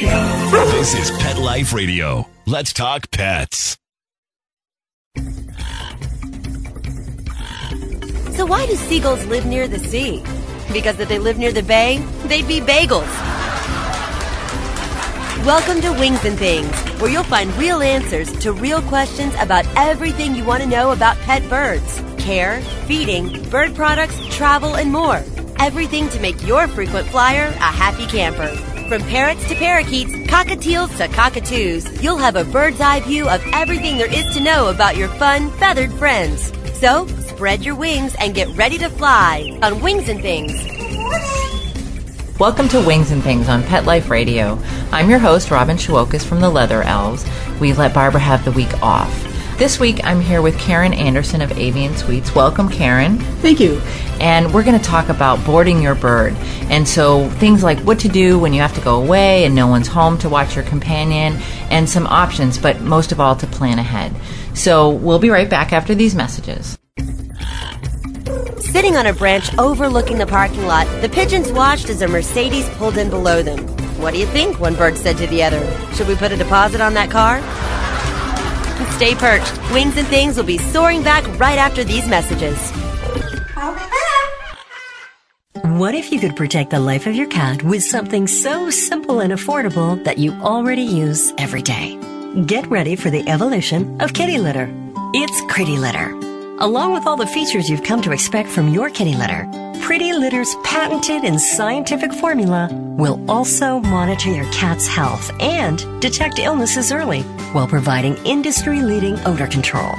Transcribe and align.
This 0.00 0.94
is 0.94 1.10
Pet 1.18 1.36
Life 1.36 1.74
Radio. 1.74 2.26
Let's 2.46 2.72
talk 2.72 3.10
pets. 3.10 3.76
So 8.30 8.46
why 8.46 8.64
do 8.66 8.76
seagulls 8.76 9.26
live 9.26 9.44
near 9.44 9.68
the 9.68 9.78
sea? 9.78 10.22
Because 10.72 10.98
if 11.00 11.08
they 11.08 11.18
live 11.18 11.36
near 11.36 11.52
the 11.52 11.62
bay, 11.62 11.98
they'd 12.24 12.48
be 12.48 12.60
bagels. 12.60 13.04
Welcome 15.44 15.82
to 15.82 15.90
Wings 15.90 16.24
and 16.24 16.38
Things, 16.38 16.74
where 16.98 17.10
you'll 17.10 17.22
find 17.24 17.54
real 17.56 17.82
answers 17.82 18.32
to 18.38 18.52
real 18.54 18.80
questions 18.80 19.34
about 19.38 19.66
everything 19.76 20.34
you 20.34 20.44
want 20.44 20.62
to 20.62 20.68
know 20.68 20.92
about 20.92 21.18
pet 21.18 21.46
birds 21.50 22.02
care, 22.16 22.62
feeding, 22.86 23.42
bird 23.50 23.74
products, 23.74 24.18
travel, 24.28 24.76
and 24.76 24.90
more. 24.90 25.22
Everything 25.58 26.08
to 26.08 26.20
make 26.20 26.46
your 26.46 26.68
frequent 26.68 27.06
flyer 27.08 27.48
a 27.48 27.72
happy 27.72 28.06
camper. 28.06 28.69
From 28.90 29.02
parrots 29.02 29.48
to 29.48 29.54
parakeets, 29.54 30.10
cockatiels 30.28 30.96
to 30.96 31.06
cockatoos, 31.06 32.02
you'll 32.02 32.16
have 32.16 32.34
a 32.34 32.42
bird's 32.42 32.80
eye 32.80 32.98
view 32.98 33.28
of 33.28 33.40
everything 33.52 33.98
there 33.98 34.12
is 34.12 34.34
to 34.34 34.42
know 34.42 34.66
about 34.66 34.96
your 34.96 35.06
fun, 35.10 35.48
feathered 35.52 35.92
friends. 35.92 36.52
So, 36.80 37.06
spread 37.06 37.64
your 37.64 37.76
wings 37.76 38.16
and 38.18 38.34
get 38.34 38.48
ready 38.56 38.78
to 38.78 38.88
fly 38.88 39.56
on 39.62 39.80
Wings 39.80 40.08
and 40.08 40.20
Things. 40.20 40.52
Welcome 42.40 42.68
to 42.70 42.84
Wings 42.84 43.12
and 43.12 43.22
Things 43.22 43.48
on 43.48 43.62
Pet 43.62 43.84
Life 43.84 44.10
Radio. 44.10 44.58
I'm 44.90 45.08
your 45.08 45.20
host, 45.20 45.52
Robin 45.52 45.76
Shewokis 45.76 46.24
from 46.24 46.40
the 46.40 46.50
Leather 46.50 46.82
Elves. 46.82 47.24
We 47.60 47.72
let 47.74 47.94
Barbara 47.94 48.20
have 48.20 48.44
the 48.44 48.50
week 48.50 48.82
off. 48.82 49.29
This 49.60 49.78
week, 49.78 50.00
I'm 50.04 50.22
here 50.22 50.40
with 50.40 50.58
Karen 50.58 50.94
Anderson 50.94 51.42
of 51.42 51.52
Avian 51.52 51.94
Suites. 51.94 52.34
Welcome, 52.34 52.70
Karen. 52.70 53.18
Thank 53.42 53.60
you. 53.60 53.78
And 54.18 54.54
we're 54.54 54.64
going 54.64 54.78
to 54.78 54.82
talk 54.82 55.10
about 55.10 55.44
boarding 55.44 55.82
your 55.82 55.94
bird. 55.94 56.32
And 56.70 56.88
so, 56.88 57.28
things 57.32 57.62
like 57.62 57.78
what 57.80 57.98
to 57.98 58.08
do 58.08 58.38
when 58.38 58.54
you 58.54 58.62
have 58.62 58.74
to 58.76 58.80
go 58.80 59.02
away 59.02 59.44
and 59.44 59.54
no 59.54 59.66
one's 59.66 59.86
home 59.86 60.16
to 60.20 60.30
watch 60.30 60.56
your 60.56 60.64
companion, 60.64 61.36
and 61.68 61.86
some 61.86 62.06
options, 62.06 62.56
but 62.56 62.80
most 62.80 63.12
of 63.12 63.20
all, 63.20 63.36
to 63.36 63.46
plan 63.46 63.78
ahead. 63.78 64.16
So, 64.56 64.88
we'll 64.88 65.18
be 65.18 65.28
right 65.28 65.50
back 65.50 65.74
after 65.74 65.94
these 65.94 66.14
messages. 66.14 66.78
Sitting 68.60 68.96
on 68.96 69.04
a 69.04 69.12
branch 69.12 69.54
overlooking 69.58 70.16
the 70.16 70.26
parking 70.26 70.64
lot, 70.66 70.86
the 71.02 71.08
pigeons 71.10 71.52
watched 71.52 71.90
as 71.90 72.00
a 72.00 72.08
Mercedes 72.08 72.66
pulled 72.76 72.96
in 72.96 73.10
below 73.10 73.42
them. 73.42 73.58
What 74.00 74.14
do 74.14 74.20
you 74.20 74.26
think? 74.28 74.58
One 74.58 74.74
bird 74.74 74.96
said 74.96 75.18
to 75.18 75.26
the 75.26 75.42
other. 75.42 75.60
Should 75.92 76.08
we 76.08 76.16
put 76.16 76.32
a 76.32 76.36
deposit 76.38 76.80
on 76.80 76.94
that 76.94 77.10
car? 77.10 77.42
Stay 79.00 79.14
perched. 79.14 79.58
Wings 79.72 79.96
and 79.96 80.06
Things 80.08 80.36
will 80.36 80.44
be 80.44 80.58
soaring 80.58 81.02
back 81.02 81.24
right 81.40 81.56
after 81.56 81.82
these 81.82 82.06
messages. 82.06 82.70
What 85.62 85.94
if 85.94 86.12
you 86.12 86.20
could 86.20 86.36
protect 86.36 86.68
the 86.68 86.80
life 86.80 87.06
of 87.06 87.14
your 87.14 87.28
cat 87.28 87.62
with 87.62 87.82
something 87.82 88.26
so 88.26 88.68
simple 88.68 89.20
and 89.20 89.32
affordable 89.32 90.04
that 90.04 90.18
you 90.18 90.32
already 90.42 90.82
use 90.82 91.32
every 91.38 91.62
day? 91.62 91.98
Get 92.44 92.66
ready 92.66 92.94
for 92.94 93.08
the 93.08 93.26
evolution 93.26 93.98
of 94.02 94.12
kitty 94.12 94.36
litter. 94.36 94.68
It's 95.14 95.40
Pretty 95.48 95.78
Litter. 95.78 96.10
Along 96.58 96.92
with 96.92 97.06
all 97.06 97.16
the 97.16 97.26
features 97.26 97.70
you've 97.70 97.84
come 97.84 98.02
to 98.02 98.12
expect 98.12 98.50
from 98.50 98.68
your 98.68 98.90
kitty 98.90 99.14
litter, 99.14 99.48
Pretty 99.90 100.12
Litter's 100.12 100.54
patented 100.62 101.24
and 101.24 101.40
scientific 101.40 102.12
formula 102.12 102.68
will 102.96 103.20
also 103.28 103.80
monitor 103.80 104.30
your 104.30 104.48
cat's 104.52 104.86
health 104.86 105.32
and 105.40 106.00
detect 106.00 106.38
illnesses 106.38 106.92
early 106.92 107.22
while 107.54 107.66
providing 107.66 108.16
industry 108.24 108.82
leading 108.82 109.18
odor 109.26 109.48
control. 109.48 109.90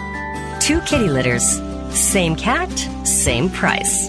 Two 0.61 0.79
kitty 0.83 1.09
litters, 1.09 1.43
same 1.89 2.37
cat, 2.37 2.71
same 3.05 3.49
price. 3.49 4.07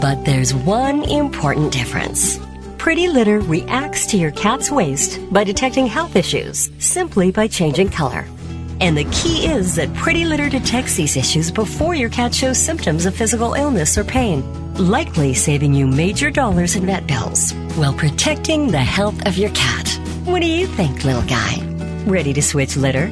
But 0.00 0.24
there's 0.24 0.54
one 0.54 1.02
important 1.02 1.72
difference. 1.72 2.38
Pretty 2.78 3.08
Litter 3.08 3.40
reacts 3.40 4.06
to 4.12 4.16
your 4.16 4.30
cat's 4.30 4.70
waste 4.70 5.18
by 5.32 5.42
detecting 5.42 5.88
health 5.88 6.14
issues 6.14 6.70
simply 6.78 7.32
by 7.32 7.48
changing 7.48 7.90
color. 7.90 8.24
And 8.80 8.96
the 8.96 9.04
key 9.04 9.46
is 9.46 9.74
that 9.76 9.94
Pretty 9.94 10.24
Litter 10.24 10.48
detects 10.48 10.96
these 10.96 11.16
issues 11.16 11.50
before 11.50 11.94
your 11.94 12.10
cat 12.10 12.34
shows 12.34 12.58
symptoms 12.58 13.06
of 13.06 13.14
physical 13.14 13.54
illness 13.54 13.96
or 13.96 14.04
pain, 14.04 14.42
likely 14.74 15.34
saving 15.34 15.72
you 15.72 15.86
major 15.86 16.30
dollars 16.30 16.76
in 16.76 16.84
vet 16.86 17.06
bills 17.06 17.52
while 17.76 17.94
protecting 17.94 18.70
the 18.70 18.78
health 18.78 19.26
of 19.26 19.38
your 19.38 19.50
cat. 19.50 19.88
What 20.24 20.40
do 20.40 20.46
you 20.46 20.66
think, 20.66 21.04
little 21.04 21.22
guy? 21.22 21.60
Ready 22.04 22.32
to 22.34 22.42
switch 22.42 22.76
litter? 22.76 23.10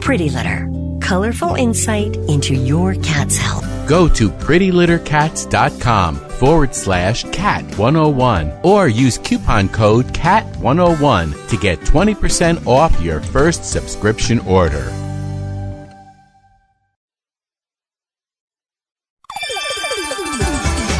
Pretty 0.00 0.30
Litter. 0.30 0.70
Colorful 1.02 1.54
insight 1.54 2.16
into 2.28 2.54
your 2.54 2.94
cat's 2.94 3.36
health. 3.36 3.67
Go 3.88 4.06
to 4.06 4.28
prettylittercats.com 4.28 6.16
forward 6.16 6.74
slash 6.74 7.24
cat 7.30 7.64
101 7.78 8.60
or 8.62 8.86
use 8.86 9.16
coupon 9.18 9.68
code 9.70 10.12
cat 10.12 10.44
101 10.58 11.32
to 11.48 11.56
get 11.56 11.80
20% 11.80 12.66
off 12.66 13.00
your 13.00 13.20
first 13.20 13.64
subscription 13.64 14.40
order. 14.40 14.92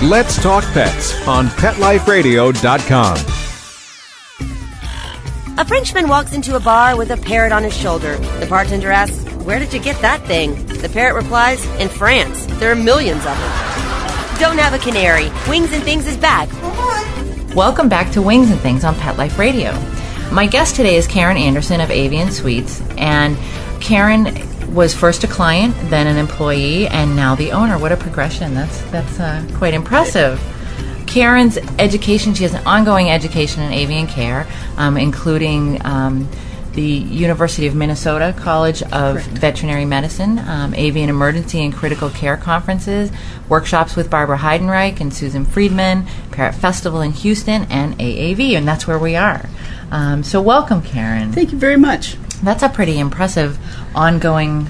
Let's 0.02 0.40
Talk 0.42 0.64
Pets 0.72 1.26
on 1.26 1.48
PetLifeRadio.com. 1.48 3.18
A 5.58 5.64
Frenchman 5.64 6.08
walks 6.08 6.32
into 6.32 6.54
a 6.54 6.60
bar 6.60 6.96
with 6.96 7.10
a 7.10 7.16
parrot 7.16 7.52
on 7.52 7.64
his 7.64 7.76
shoulder. 7.76 8.16
The 8.38 8.46
bartender 8.46 8.92
asks, 8.92 9.27
Where 9.48 9.58
did 9.58 9.72
you 9.72 9.80
get 9.80 9.98
that 10.02 10.20
thing? 10.26 10.62
The 10.66 10.90
parrot 10.90 11.14
replies, 11.14 11.64
In 11.80 11.88
France. 11.88 12.44
There 12.58 12.70
are 12.70 12.76
millions 12.76 13.24
of 13.24 13.34
them. 13.38 14.38
Don't 14.38 14.58
have 14.58 14.74
a 14.74 14.78
canary. 14.78 15.30
Wings 15.48 15.72
and 15.72 15.82
Things 15.82 16.06
is 16.06 16.18
back. 16.18 16.50
Welcome 17.54 17.88
back 17.88 18.12
to 18.12 18.20
Wings 18.20 18.50
and 18.50 18.60
Things 18.60 18.84
on 18.84 18.94
Pet 18.96 19.16
Life 19.16 19.38
Radio. 19.38 19.72
My 20.30 20.46
guest 20.46 20.76
today 20.76 20.96
is 20.96 21.06
Karen 21.06 21.38
Anderson 21.38 21.80
of 21.80 21.90
Avian 21.90 22.30
Suites, 22.30 22.82
and 22.98 23.38
Karen 23.80 24.36
was 24.74 24.94
first 24.94 25.24
a 25.24 25.26
client, 25.26 25.74
then 25.84 26.06
an 26.06 26.18
employee, 26.18 26.86
and 26.86 27.16
now 27.16 27.34
the 27.34 27.52
owner. 27.52 27.78
What 27.78 27.90
a 27.90 27.96
progression! 27.96 28.52
That's 28.52 28.82
that's 28.90 29.18
uh, 29.18 29.42
quite 29.54 29.72
impressive. 29.72 30.38
Karen's 31.06 31.56
education, 31.78 32.34
she 32.34 32.42
has 32.42 32.52
an 32.52 32.66
ongoing 32.66 33.08
education 33.08 33.62
in 33.62 33.72
avian 33.72 34.08
care, 34.08 34.46
um, 34.76 34.98
including 34.98 35.80
um, 35.86 36.28
the 36.78 36.84
University 36.84 37.66
of 37.66 37.74
Minnesota 37.74 38.32
College 38.38 38.84
of 38.84 39.20
Veterinary 39.22 39.84
Medicine, 39.84 40.38
um, 40.38 40.72
avian 40.74 41.08
emergency 41.08 41.64
and 41.64 41.74
critical 41.74 42.08
care 42.08 42.36
conferences, 42.36 43.10
workshops 43.48 43.96
with 43.96 44.08
Barbara 44.08 44.38
Heidenreich 44.38 45.00
and 45.00 45.12
Susan 45.12 45.44
Friedman, 45.44 46.06
Parrot 46.30 46.54
Festival 46.54 47.00
in 47.00 47.10
Houston, 47.10 47.64
and 47.64 47.98
AAV, 47.98 48.56
and 48.56 48.68
that's 48.68 48.86
where 48.86 48.98
we 48.98 49.16
are. 49.16 49.48
Um, 49.90 50.22
so, 50.22 50.40
welcome, 50.40 50.80
Karen. 50.80 51.32
Thank 51.32 51.50
you 51.50 51.58
very 51.58 51.76
much. 51.76 52.16
That's 52.44 52.62
a 52.62 52.68
pretty 52.68 53.00
impressive 53.00 53.58
ongoing 53.92 54.68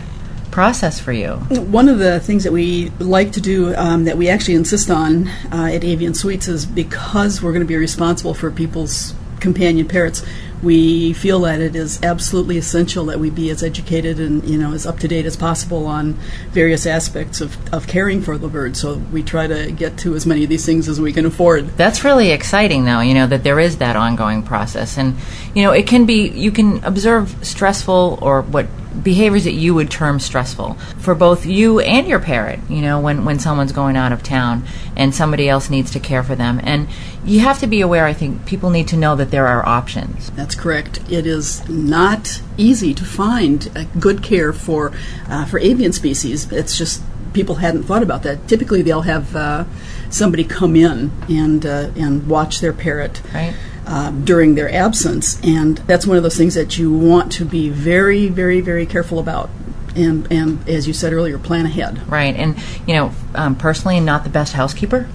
process 0.50 0.98
for 0.98 1.12
you. 1.12 1.32
One 1.50 1.90
of 1.90 1.98
the 1.98 2.20
things 2.20 2.42
that 2.44 2.54
we 2.54 2.88
like 2.98 3.32
to 3.32 3.40
do 3.42 3.76
um, 3.76 4.04
that 4.04 4.16
we 4.16 4.30
actually 4.30 4.54
insist 4.54 4.90
on 4.90 5.28
uh, 5.52 5.68
at 5.70 5.84
Avian 5.84 6.14
Suites 6.14 6.48
is 6.48 6.64
because 6.64 7.42
we're 7.42 7.52
going 7.52 7.60
to 7.60 7.68
be 7.68 7.76
responsible 7.76 8.32
for 8.32 8.50
people's 8.50 9.12
companion 9.40 9.86
parrots. 9.86 10.24
We 10.62 11.12
feel 11.12 11.40
that 11.40 11.60
it 11.60 11.76
is 11.76 12.02
absolutely 12.02 12.58
essential 12.58 13.04
that 13.06 13.20
we 13.20 13.30
be 13.30 13.50
as 13.50 13.62
educated 13.62 14.18
and 14.18 14.42
you 14.44 14.58
know 14.58 14.72
as 14.72 14.86
up 14.86 14.98
to 15.00 15.08
date 15.08 15.26
as 15.26 15.36
possible 15.36 15.86
on 15.86 16.14
various 16.50 16.86
aspects 16.86 17.40
of, 17.40 17.56
of 17.72 17.86
caring 17.86 18.22
for 18.22 18.36
the 18.38 18.48
bird. 18.48 18.76
So 18.76 18.94
we 19.12 19.22
try 19.22 19.46
to 19.46 19.70
get 19.72 19.98
to 19.98 20.14
as 20.14 20.26
many 20.26 20.42
of 20.44 20.50
these 20.50 20.66
things 20.66 20.88
as 20.88 21.00
we 21.00 21.12
can 21.12 21.26
afford. 21.26 21.68
That's 21.76 22.04
really 22.04 22.30
exciting, 22.30 22.84
though, 22.84 23.00
you 23.00 23.14
know, 23.14 23.26
that 23.26 23.44
there 23.44 23.60
is 23.60 23.78
that 23.78 23.96
ongoing 23.96 24.42
process. 24.42 24.98
And, 24.98 25.16
you 25.54 25.62
know, 25.62 25.72
it 25.72 25.86
can 25.86 26.06
be, 26.06 26.28
you 26.28 26.50
can 26.50 26.82
observe 26.84 27.36
stressful 27.46 28.18
or 28.20 28.42
what 28.42 28.66
behaviors 29.02 29.44
that 29.44 29.52
you 29.52 29.74
would 29.74 29.90
term 29.90 30.20
stressful 30.20 30.74
for 30.98 31.14
both 31.14 31.46
you 31.46 31.80
and 31.80 32.06
your 32.06 32.18
parrot, 32.18 32.60
you 32.68 32.80
know, 32.80 33.00
when, 33.00 33.24
when 33.24 33.38
someone's 33.38 33.72
going 33.72 33.96
out 33.96 34.12
of 34.12 34.22
town 34.22 34.64
and 34.96 35.14
somebody 35.14 35.48
else 35.48 35.70
needs 35.70 35.90
to 35.92 36.00
care 36.00 36.22
for 36.22 36.34
them. 36.34 36.60
And 36.62 36.88
you 37.24 37.40
have 37.40 37.58
to 37.60 37.66
be 37.66 37.80
aware, 37.80 38.06
I 38.06 38.12
think, 38.12 38.46
people 38.46 38.70
need 38.70 38.88
to 38.88 38.96
know 38.96 39.14
that 39.16 39.30
there 39.30 39.46
are 39.46 39.66
options. 39.66 40.30
That's 40.32 40.54
correct. 40.54 41.00
It 41.10 41.26
is 41.26 41.68
not 41.68 42.42
easy 42.56 42.94
to 42.94 43.04
find 43.04 43.70
uh, 43.76 43.84
good 43.98 44.22
care 44.22 44.52
for 44.52 44.92
uh, 45.28 45.44
for 45.44 45.58
avian 45.60 45.92
species. 45.92 46.50
It's 46.50 46.76
just 46.76 47.02
people 47.32 47.56
hadn't 47.56 47.84
thought 47.84 48.02
about 48.02 48.22
that. 48.22 48.48
Typically, 48.48 48.82
they'll 48.82 49.02
have 49.02 49.36
uh, 49.36 49.64
somebody 50.10 50.44
come 50.44 50.76
in 50.76 51.12
and 51.28 51.64
uh, 51.64 51.90
and 51.96 52.26
watch 52.26 52.60
their 52.60 52.72
parrot. 52.72 53.22
Right. 53.32 53.54
Um, 53.90 54.22
during 54.22 54.54
their 54.54 54.70
absence, 54.70 55.40
and 55.42 55.78
that's 55.86 56.06
one 56.06 56.18
of 56.18 56.22
those 56.22 56.36
things 56.36 56.54
that 56.56 56.76
you 56.76 56.92
want 56.92 57.32
to 57.32 57.46
be 57.46 57.70
very, 57.70 58.28
very, 58.28 58.60
very 58.60 58.84
careful 58.84 59.18
about, 59.18 59.48
and 59.96 60.30
and 60.30 60.68
as 60.68 60.86
you 60.86 60.92
said 60.92 61.14
earlier, 61.14 61.38
plan 61.38 61.64
ahead. 61.64 62.06
Right. 62.06 62.36
And, 62.36 62.58
you 62.86 62.94
know, 62.94 63.12
um, 63.34 63.56
personally, 63.56 63.98
not 64.00 64.24
the 64.24 64.30
best 64.30 64.52
housekeeper. 64.52 65.08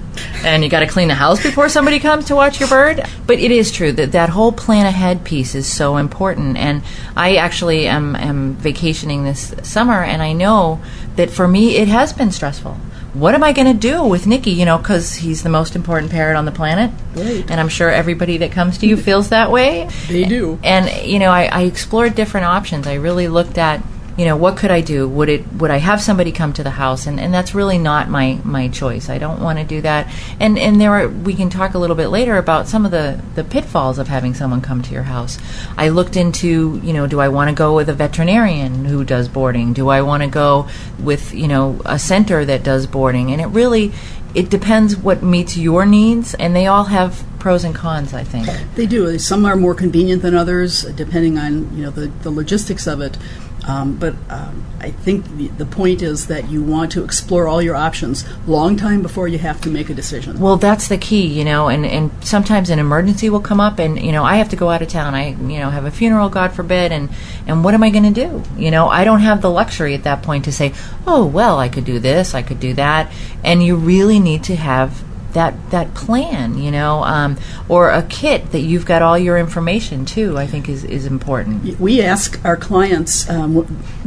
And 0.44 0.64
you 0.64 0.72
got 0.72 0.80
to 0.80 0.88
clean 0.88 1.08
the 1.08 1.14
house 1.14 1.44
before 1.44 1.70
somebody 1.70 2.00
comes 2.00 2.26
to 2.26 2.36
watch 2.36 2.60
your 2.60 2.68
bird. 2.68 3.08
But 3.28 3.38
it 3.38 3.52
is 3.52 3.72
true 3.72 3.92
that 3.92 4.12
that 4.14 4.30
whole 4.30 4.52
plan 4.52 4.88
ahead 4.88 5.24
piece 5.24 5.54
is 5.54 5.68
so 5.68 5.98
important. 5.98 6.58
And 6.58 6.82
I 7.16 7.36
actually 7.36 7.88
am, 7.88 8.16
am 8.16 8.56
vacationing 8.56 9.24
this 9.24 9.54
summer, 9.62 10.04
and 10.04 10.24
I 10.24 10.34
know 10.34 10.82
that 11.16 11.30
for 11.30 11.48
me, 11.48 11.76
it 11.78 11.90
has 11.90 12.12
been 12.12 12.32
stressful 12.32 12.76
what 13.14 13.36
am 13.36 13.44
I 13.44 13.54
going 13.54 13.68
to 13.68 13.74
do 13.80 14.04
with 14.04 14.26
Nikki? 14.28 14.52
You 14.52 14.66
know, 14.66 14.78
because 14.78 15.16
he's 15.16 15.44
the 15.44 15.50
most 15.50 15.76
important 15.76 16.12
parrot 16.12 16.36
on 16.36 16.46
the 16.46 16.52
planet, 16.52 16.92
Right. 17.16 17.46
and 17.50 17.60
I'm 17.60 17.70
sure 17.70 17.90
everybody 17.90 18.38
that 18.40 18.52
comes 18.52 18.78
to 18.80 18.88
you 18.88 18.98
feels 18.98 19.30
that 19.30 19.52
way. 19.52 19.88
They 20.08 20.24
do. 20.26 20.60
And 20.64 20.90
you 21.08 21.20
know, 21.20 21.30
I, 21.30 21.46
I 21.46 21.62
explored 21.64 22.16
different 22.16 22.46
options. 22.48 22.88
I 22.88 22.96
really 22.96 23.28
looked 23.28 23.58
at, 23.58 23.82
you 24.18 24.26
know, 24.26 24.38
what 24.38 24.58
could 24.58 24.70
I 24.70 24.82
do? 24.82 25.08
Would 25.10 25.30
it 25.30 25.52
would 25.54 25.72
I 25.72 25.78
have 25.78 26.02
somebody 26.02 26.32
come 26.32 26.54
to 26.54 26.64
the 26.64 26.72
house? 26.72 27.08
And, 27.08 27.20
and 27.20 27.34
that's 27.34 27.56
really 27.56 27.78
not 27.78 28.10
my, 28.10 28.40
my 28.44 28.68
choice. 28.68 29.10
I 29.10 29.18
don't 29.18 29.42
want 29.42 29.60
to 29.60 29.66
do 29.66 29.82
that. 29.82 30.14
And 30.40 30.60
and 30.60 30.80
there 30.80 30.92
are 30.92 31.08
we 31.08 31.34
can 31.34 31.50
talk 31.50 31.74
a 31.74 31.80
little 31.80 31.96
bit 31.96 32.08
later 32.08 32.38
about 32.38 32.68
some 32.68 32.86
of 32.86 32.92
the, 32.92 33.22
the 33.36 33.44
pitfalls 33.44 33.98
of 33.98 34.08
having 34.08 34.34
someone 34.34 34.62
come 34.62 34.82
to 34.84 34.94
your 34.94 35.04
house. 35.04 35.40
I 35.78 35.90
looked 35.90 36.16
into, 36.16 36.80
you 36.84 36.94
know, 36.94 37.08
do 37.08 37.20
I 37.20 37.30
want 37.30 37.50
to 37.50 37.56
go 37.56 37.76
with 37.76 37.90
a 37.90 37.94
veterinarian 37.94 38.86
who 38.86 39.04
does 39.04 39.28
boarding? 39.28 39.74
Do 39.74 39.90
I 39.90 40.02
want 40.02 40.22
to 40.22 40.30
go 40.30 40.68
with, 41.00 41.34
you 41.34 41.48
know, 41.48 41.82
a 41.86 41.98
center 41.98 42.46
that 42.46 42.64
does 42.64 42.86
boarding? 42.86 43.32
And 43.32 43.42
it 43.42 43.48
really 43.48 43.94
it 44.36 44.50
depends 44.50 44.96
what 44.96 45.22
meets 45.22 45.58
your 45.58 45.86
needs 45.86 46.34
and 46.36 46.56
they 46.56 46.66
all 46.66 46.86
have 46.86 47.24
pros 47.40 47.64
and 47.64 47.76
cons, 47.76 48.14
I 48.14 48.24
think. 48.24 48.48
They 48.76 48.86
do. 48.86 49.20
Some 49.20 49.46
are 49.46 49.56
more 49.56 49.76
convenient 49.76 50.22
than 50.22 50.34
others, 50.34 50.84
depending 50.84 51.38
on 51.38 51.76
you 51.76 51.84
know 51.84 51.92
the, 51.92 52.08
the 52.08 52.32
logistics 52.32 52.88
of 52.88 53.02
it. 53.02 53.18
Um, 53.66 53.96
but 53.96 54.16
um, 54.30 54.66
I 54.80 54.92
think 54.92 55.38
the, 55.38 55.48
the 55.48 55.66
point 55.66 56.02
is 56.02 56.28
that 56.28 56.50
you 56.50 56.62
want 56.62 56.92
to 56.94 57.04
explore 57.04 57.48
all 57.48 57.62
your 57.62 57.76
options 57.76 58.26
long 58.46 58.76
time 58.76 59.02
before 59.02 59.28
you 59.30 59.38
have 59.38 59.62
to 59.62 59.70
make 59.70 59.90
a 59.90 59.94
decision. 59.94 60.40
Well, 60.40 60.58
that's 60.58 60.90
the 60.90 60.98
key, 60.98 61.26
you 61.26 61.46
know, 61.46 61.70
and, 61.70 61.86
and 61.86 62.12
sometimes 62.24 62.70
an 62.70 62.80
emergency 62.80 63.30
will 63.30 63.40
come 63.40 63.62
up 63.62 63.80
and, 63.80 63.98
you 63.98 64.12
know, 64.12 64.24
I 64.24 64.36
have 64.36 64.50
to 64.50 64.58
go 64.58 64.70
out 64.70 64.82
of 64.82 64.90
town. 64.90 65.16
I, 65.16 65.30
you 65.30 65.60
know, 65.60 65.70
have 65.70 65.86
a 65.86 65.92
funeral, 65.92 66.28
God 66.28 66.52
forbid, 66.52 66.92
and, 66.92 67.10
and 67.48 67.64
what 67.64 67.74
am 67.74 67.84
I 67.84 67.90
going 67.90 68.14
to 68.14 68.28
do? 68.28 68.44
You 68.58 68.72
know, 68.72 68.90
I 68.90 69.06
don't 69.06 69.22
have 69.22 69.42
the 69.42 69.50
luxury 69.50 69.94
at 69.94 70.04
that 70.04 70.24
point 70.24 70.44
to 70.46 70.52
say, 70.52 70.74
oh, 71.08 71.26
well, 71.26 71.58
I 71.58 71.70
could 71.70 71.86
do 71.86 72.00
this, 72.00 72.36
I 72.36 72.42
could 72.42 72.60
do 72.60 72.74
that. 72.74 73.12
And 73.44 73.64
you 73.64 73.78
really 73.78 74.20
need 74.20 74.44
to 74.46 74.58
have 74.58 75.04
that 75.34 75.72
that 75.72 75.94
plan, 75.94 76.58
you 76.58 76.72
know, 76.72 77.04
um, 77.04 77.38
or 77.68 77.90
a 77.90 78.04
kit 78.04 78.52
that 78.52 78.62
you've 78.62 78.86
got 78.86 79.02
all 79.02 79.18
your 79.18 79.38
information 79.38 80.06
too. 80.06 80.38
I 80.38 80.48
think 80.48 80.70
is 80.70 80.84
is 80.84 81.06
important. 81.06 81.80
we 81.80 82.02
ask 82.02 82.44
our 82.46 82.58
clients 82.58 83.30
um, 83.30 83.56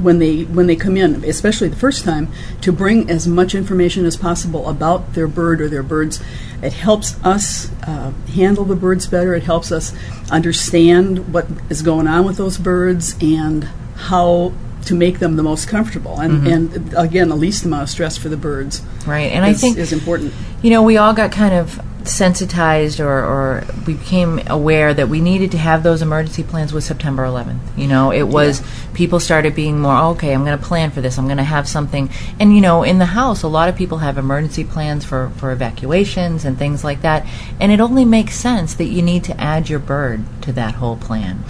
when 0.03 0.19
they 0.19 0.45
when 0.45 0.67
they 0.67 0.77
come 0.77 0.97
in, 0.97 1.25
especially 1.25 1.69
the 1.69 1.77
first 1.77 2.05
time, 2.05 2.29
to 2.61 2.73
bring 2.73 3.11
as 3.11 3.27
much 3.27 3.55
information 3.55 4.05
as 4.07 4.17
possible 4.17 4.69
about 4.69 5.15
their 5.15 5.29
bird 5.29 5.61
or 5.61 5.69
their 5.69 5.83
birds. 5.83 6.23
It 6.63 6.73
helps 6.73 7.23
us 7.23 7.71
uh, 7.83 8.13
handle 8.35 8.65
the 8.65 8.77
birds 8.77 9.07
better. 9.07 9.35
It 9.35 9.43
helps 9.43 9.71
us 9.71 9.93
understand 10.31 11.33
what 11.33 11.47
is 11.69 11.83
going 11.83 12.07
on 12.07 12.25
with 12.25 12.39
those 12.39 12.57
birds 12.57 13.15
and 13.21 13.65
how 13.97 14.53
to 14.87 14.95
make 14.95 15.19
them 15.19 15.37
the 15.37 15.43
most 15.43 15.69
comfortable 15.69 16.21
and, 16.21 16.43
mm-hmm. 16.43 16.47
and 16.47 16.95
again 16.97 17.29
the 17.29 17.37
least 17.37 17.65
amount 17.65 17.83
of 17.83 17.91
stress 17.91 18.17
for 18.17 18.29
the 18.29 18.37
birds. 18.37 18.83
Right, 19.07 19.33
and 19.33 19.45
I 19.45 19.53
think 19.53 19.77
is 19.77 19.93
important. 19.93 20.33
you 20.63 20.71
know, 20.71 20.83
we 20.83 20.97
all 20.97 21.13
got 21.13 21.33
kind 21.33 21.55
of 21.55 21.81
sensitized 22.09 23.01
or, 23.01 23.11
or 23.11 23.65
we 23.87 23.95
became 23.95 24.41
aware 24.47 24.95
that 24.95 25.09
we 25.09 25.21
needed 25.21 25.51
to 25.53 25.59
have 25.59 25.83
those 25.83 26.03
emergency 26.03 26.43
plans 26.43 26.73
with 26.73 26.85
September 26.85 27.25
11th. 27.25 27.59
You 27.77 27.89
know, 27.89 28.13
it 28.13 28.23
was, 28.23 28.63
people 28.95 29.21
started 29.21 29.55
being 29.55 29.81
more, 29.81 29.97
okay, 30.13 30.33
I'm 30.33 30.45
going 30.45 30.59
to 30.59 30.65
plan 30.65 30.91
for 30.91 31.01
this, 31.01 31.19
I'm 31.19 31.27
going 31.27 31.37
to 31.39 31.45
have 31.45 31.69
something. 31.69 32.11
And, 32.39 32.55
you 32.55 32.61
know, 32.61 32.83
in 32.83 32.99
the 32.99 33.07
house, 33.07 33.43
a 33.43 33.49
lot 33.49 33.69
of 33.69 33.77
people 33.77 33.99
have 33.99 34.19
emergency 34.19 34.65
plans 34.65 35.05
for, 35.05 35.31
for 35.31 35.51
evacuations 35.51 36.45
and 36.45 36.59
things 36.59 36.85
like 36.85 37.03
that. 37.03 37.27
And 37.61 37.73
it 37.73 37.81
only 37.81 38.05
makes 38.05 38.37
sense 38.37 38.75
that 38.75 38.87
you 38.87 39.03
need 39.03 39.25
to 39.25 39.41
add 39.41 39.69
your 39.69 39.81
bird 39.81 40.25
to 40.43 40.53
that 40.53 40.77
whole 40.77 40.97
plan. 40.97 41.45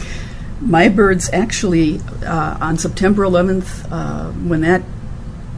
My 0.61 0.89
birds 0.89 1.29
actually, 1.33 2.01
uh, 2.25 2.57
on 2.61 2.79
September 2.79 3.25
11th, 3.25 3.87
uh, 3.91 4.31
when 4.33 4.63
that 4.63 4.83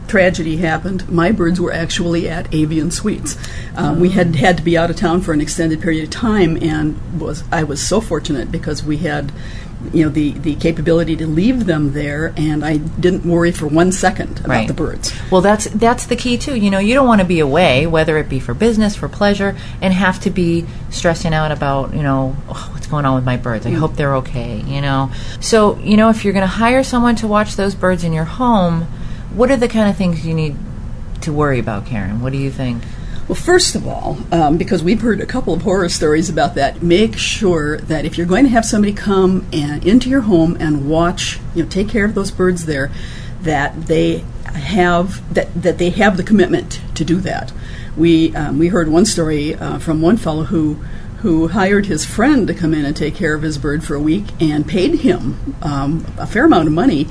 tragedy 0.07 0.57
happened, 0.57 1.09
my 1.09 1.31
birds 1.31 1.61
were 1.61 1.71
actually 1.71 2.27
at 2.27 2.53
Avian 2.53 2.91
Suites. 2.91 3.37
Um, 3.75 3.99
We 3.99 4.09
had 4.09 4.35
had 4.35 4.57
to 4.57 4.63
be 4.63 4.77
out 4.77 4.89
of 4.89 4.95
town 4.95 5.21
for 5.21 5.33
an 5.33 5.39
extended 5.39 5.81
period 5.81 6.03
of 6.03 6.09
time, 6.09 6.57
and 6.61 6.99
was 7.17 7.43
I 7.51 7.63
was 7.63 7.79
so 7.79 8.01
fortunate 8.01 8.51
because 8.51 8.83
we 8.83 8.97
had, 8.97 9.31
you 9.93 10.03
know, 10.03 10.09
the 10.09 10.31
the 10.31 10.55
capability 10.55 11.15
to 11.15 11.25
leave 11.25 11.65
them 11.65 11.93
there, 11.93 12.33
and 12.35 12.65
I 12.65 12.77
didn't 12.77 13.25
worry 13.25 13.51
for 13.51 13.65
one 13.65 13.91
second 13.91 14.39
about 14.39 14.49
Right. 14.49 14.67
the 14.67 14.73
birds. 14.73 15.13
Well, 15.31 15.41
that's 15.41 15.65
that's 15.65 16.05
the 16.05 16.17
key 16.17 16.37
too. 16.37 16.55
You 16.55 16.69
know, 16.69 16.79
you 16.79 16.93
don't 16.93 17.07
want 17.07 17.21
to 17.21 17.27
be 17.27 17.39
away, 17.39 17.87
whether 17.87 18.17
it 18.17 18.27
be 18.27 18.39
for 18.39 18.53
business, 18.53 18.95
for 18.95 19.07
pleasure, 19.07 19.55
and 19.81 19.93
have 19.93 20.19
to 20.21 20.29
be 20.29 20.65
stressing 20.89 21.33
out 21.33 21.51
about 21.51 21.93
you 21.93 22.03
know 22.03 22.35
oh, 22.49 22.69
what's 22.73 22.87
going 22.87 23.05
on 23.05 23.15
with 23.15 23.23
my 23.23 23.37
birds. 23.37 23.65
I 23.65 23.71
mm. 23.71 23.77
hope 23.77 23.95
they're 23.95 24.15
okay. 24.17 24.61
You 24.67 24.81
know, 24.81 25.11
so 25.39 25.77
you 25.79 25.95
know 25.95 26.09
if 26.09 26.25
you're 26.25 26.33
going 26.33 26.43
to 26.43 26.47
hire 26.47 26.83
someone 26.83 27.15
to 27.17 27.27
watch 27.27 27.55
those 27.55 27.73
birds 27.73 28.03
in 28.03 28.11
your 28.11 28.25
home, 28.25 28.81
what 29.33 29.49
are 29.49 29.57
the 29.57 29.69
kind 29.69 29.89
of 29.89 29.95
things 29.95 30.25
you 30.25 30.33
need 30.33 30.57
to 31.21 31.31
worry 31.31 31.59
about, 31.59 31.85
Karen? 31.85 32.21
What 32.21 32.33
do 32.33 32.37
you 32.37 32.51
think? 32.51 32.83
Well, 33.29 33.35
first 33.35 33.75
of 33.75 33.87
all, 33.87 34.17
um, 34.31 34.57
because 34.57 34.81
we've 34.81 35.01
heard 35.01 35.21
a 35.21 35.25
couple 35.27 35.53
of 35.53 35.61
horror 35.61 35.87
stories 35.87 36.31
about 36.31 36.55
that, 36.55 36.81
make 36.81 37.15
sure 37.15 37.77
that 37.77 38.03
if 38.03 38.17
you're 38.17 38.25
going 38.25 38.45
to 38.45 38.49
have 38.49 38.65
somebody 38.65 38.91
come 38.91 39.45
and 39.53 39.85
into 39.85 40.09
your 40.09 40.21
home 40.21 40.57
and 40.59 40.89
watch, 40.89 41.39
you 41.53 41.61
know, 41.61 41.69
take 41.69 41.87
care 41.87 42.05
of 42.05 42.15
those 42.15 42.31
birds 42.31 42.65
there, 42.65 42.89
that 43.43 43.85
they 43.85 44.25
have 44.45 45.31
that 45.31 45.53
that 45.61 45.77
they 45.77 45.91
have 45.91 46.17
the 46.17 46.23
commitment 46.23 46.81
to 46.95 47.05
do 47.05 47.17
that. 47.17 47.53
We 47.95 48.35
um, 48.35 48.57
we 48.57 48.69
heard 48.69 48.89
one 48.89 49.05
story 49.05 49.53
uh, 49.53 49.77
from 49.77 50.01
one 50.01 50.17
fellow 50.17 50.45
who 50.45 50.83
who 51.19 51.49
hired 51.49 51.85
his 51.85 52.05
friend 52.05 52.47
to 52.47 52.55
come 52.55 52.73
in 52.73 52.83
and 52.83 52.97
take 52.97 53.13
care 53.13 53.35
of 53.35 53.43
his 53.43 53.59
bird 53.59 53.83
for 53.83 53.93
a 53.93 53.99
week 53.99 54.25
and 54.39 54.67
paid 54.67 55.01
him 55.01 55.55
um, 55.61 56.03
a 56.17 56.25
fair 56.25 56.45
amount 56.45 56.67
of 56.67 56.73
money 56.73 57.07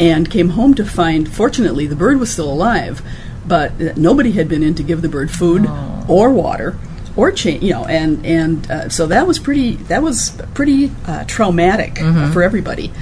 and 0.00 0.30
came 0.30 0.50
home 0.50 0.72
to 0.74 0.84
find 0.86 1.30
fortunately 1.30 1.86
the 1.86 1.96
bird 1.96 2.18
was 2.18 2.32
still 2.32 2.50
alive 2.50 3.02
but 3.48 3.96
nobody 3.96 4.32
had 4.32 4.48
been 4.48 4.62
in 4.62 4.74
to 4.74 4.82
give 4.82 5.02
the 5.02 5.08
bird 5.08 5.30
food 5.30 5.66
or 6.08 6.30
water 6.30 6.78
or 7.16 7.32
change 7.32 7.62
you 7.62 7.72
know 7.72 7.84
and 7.86 8.24
and 8.24 8.70
uh, 8.70 8.88
so 8.88 9.06
that 9.06 9.26
was 9.26 9.38
pretty 9.38 9.74
that 9.74 10.02
was 10.02 10.30
pretty 10.54 10.90
uh, 11.06 11.24
traumatic 11.24 12.00
uh, 12.00 12.30
for 12.32 12.42
everybody 12.42 12.92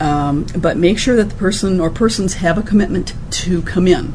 um, 0.00 0.46
but 0.56 0.76
make 0.78 0.98
sure 0.98 1.14
that 1.16 1.28
the 1.28 1.36
person 1.36 1.78
or 1.80 1.90
persons 1.90 2.34
have 2.34 2.56
a 2.56 2.62
commitment 2.62 3.14
to 3.30 3.60
come 3.62 3.86
in 3.86 4.14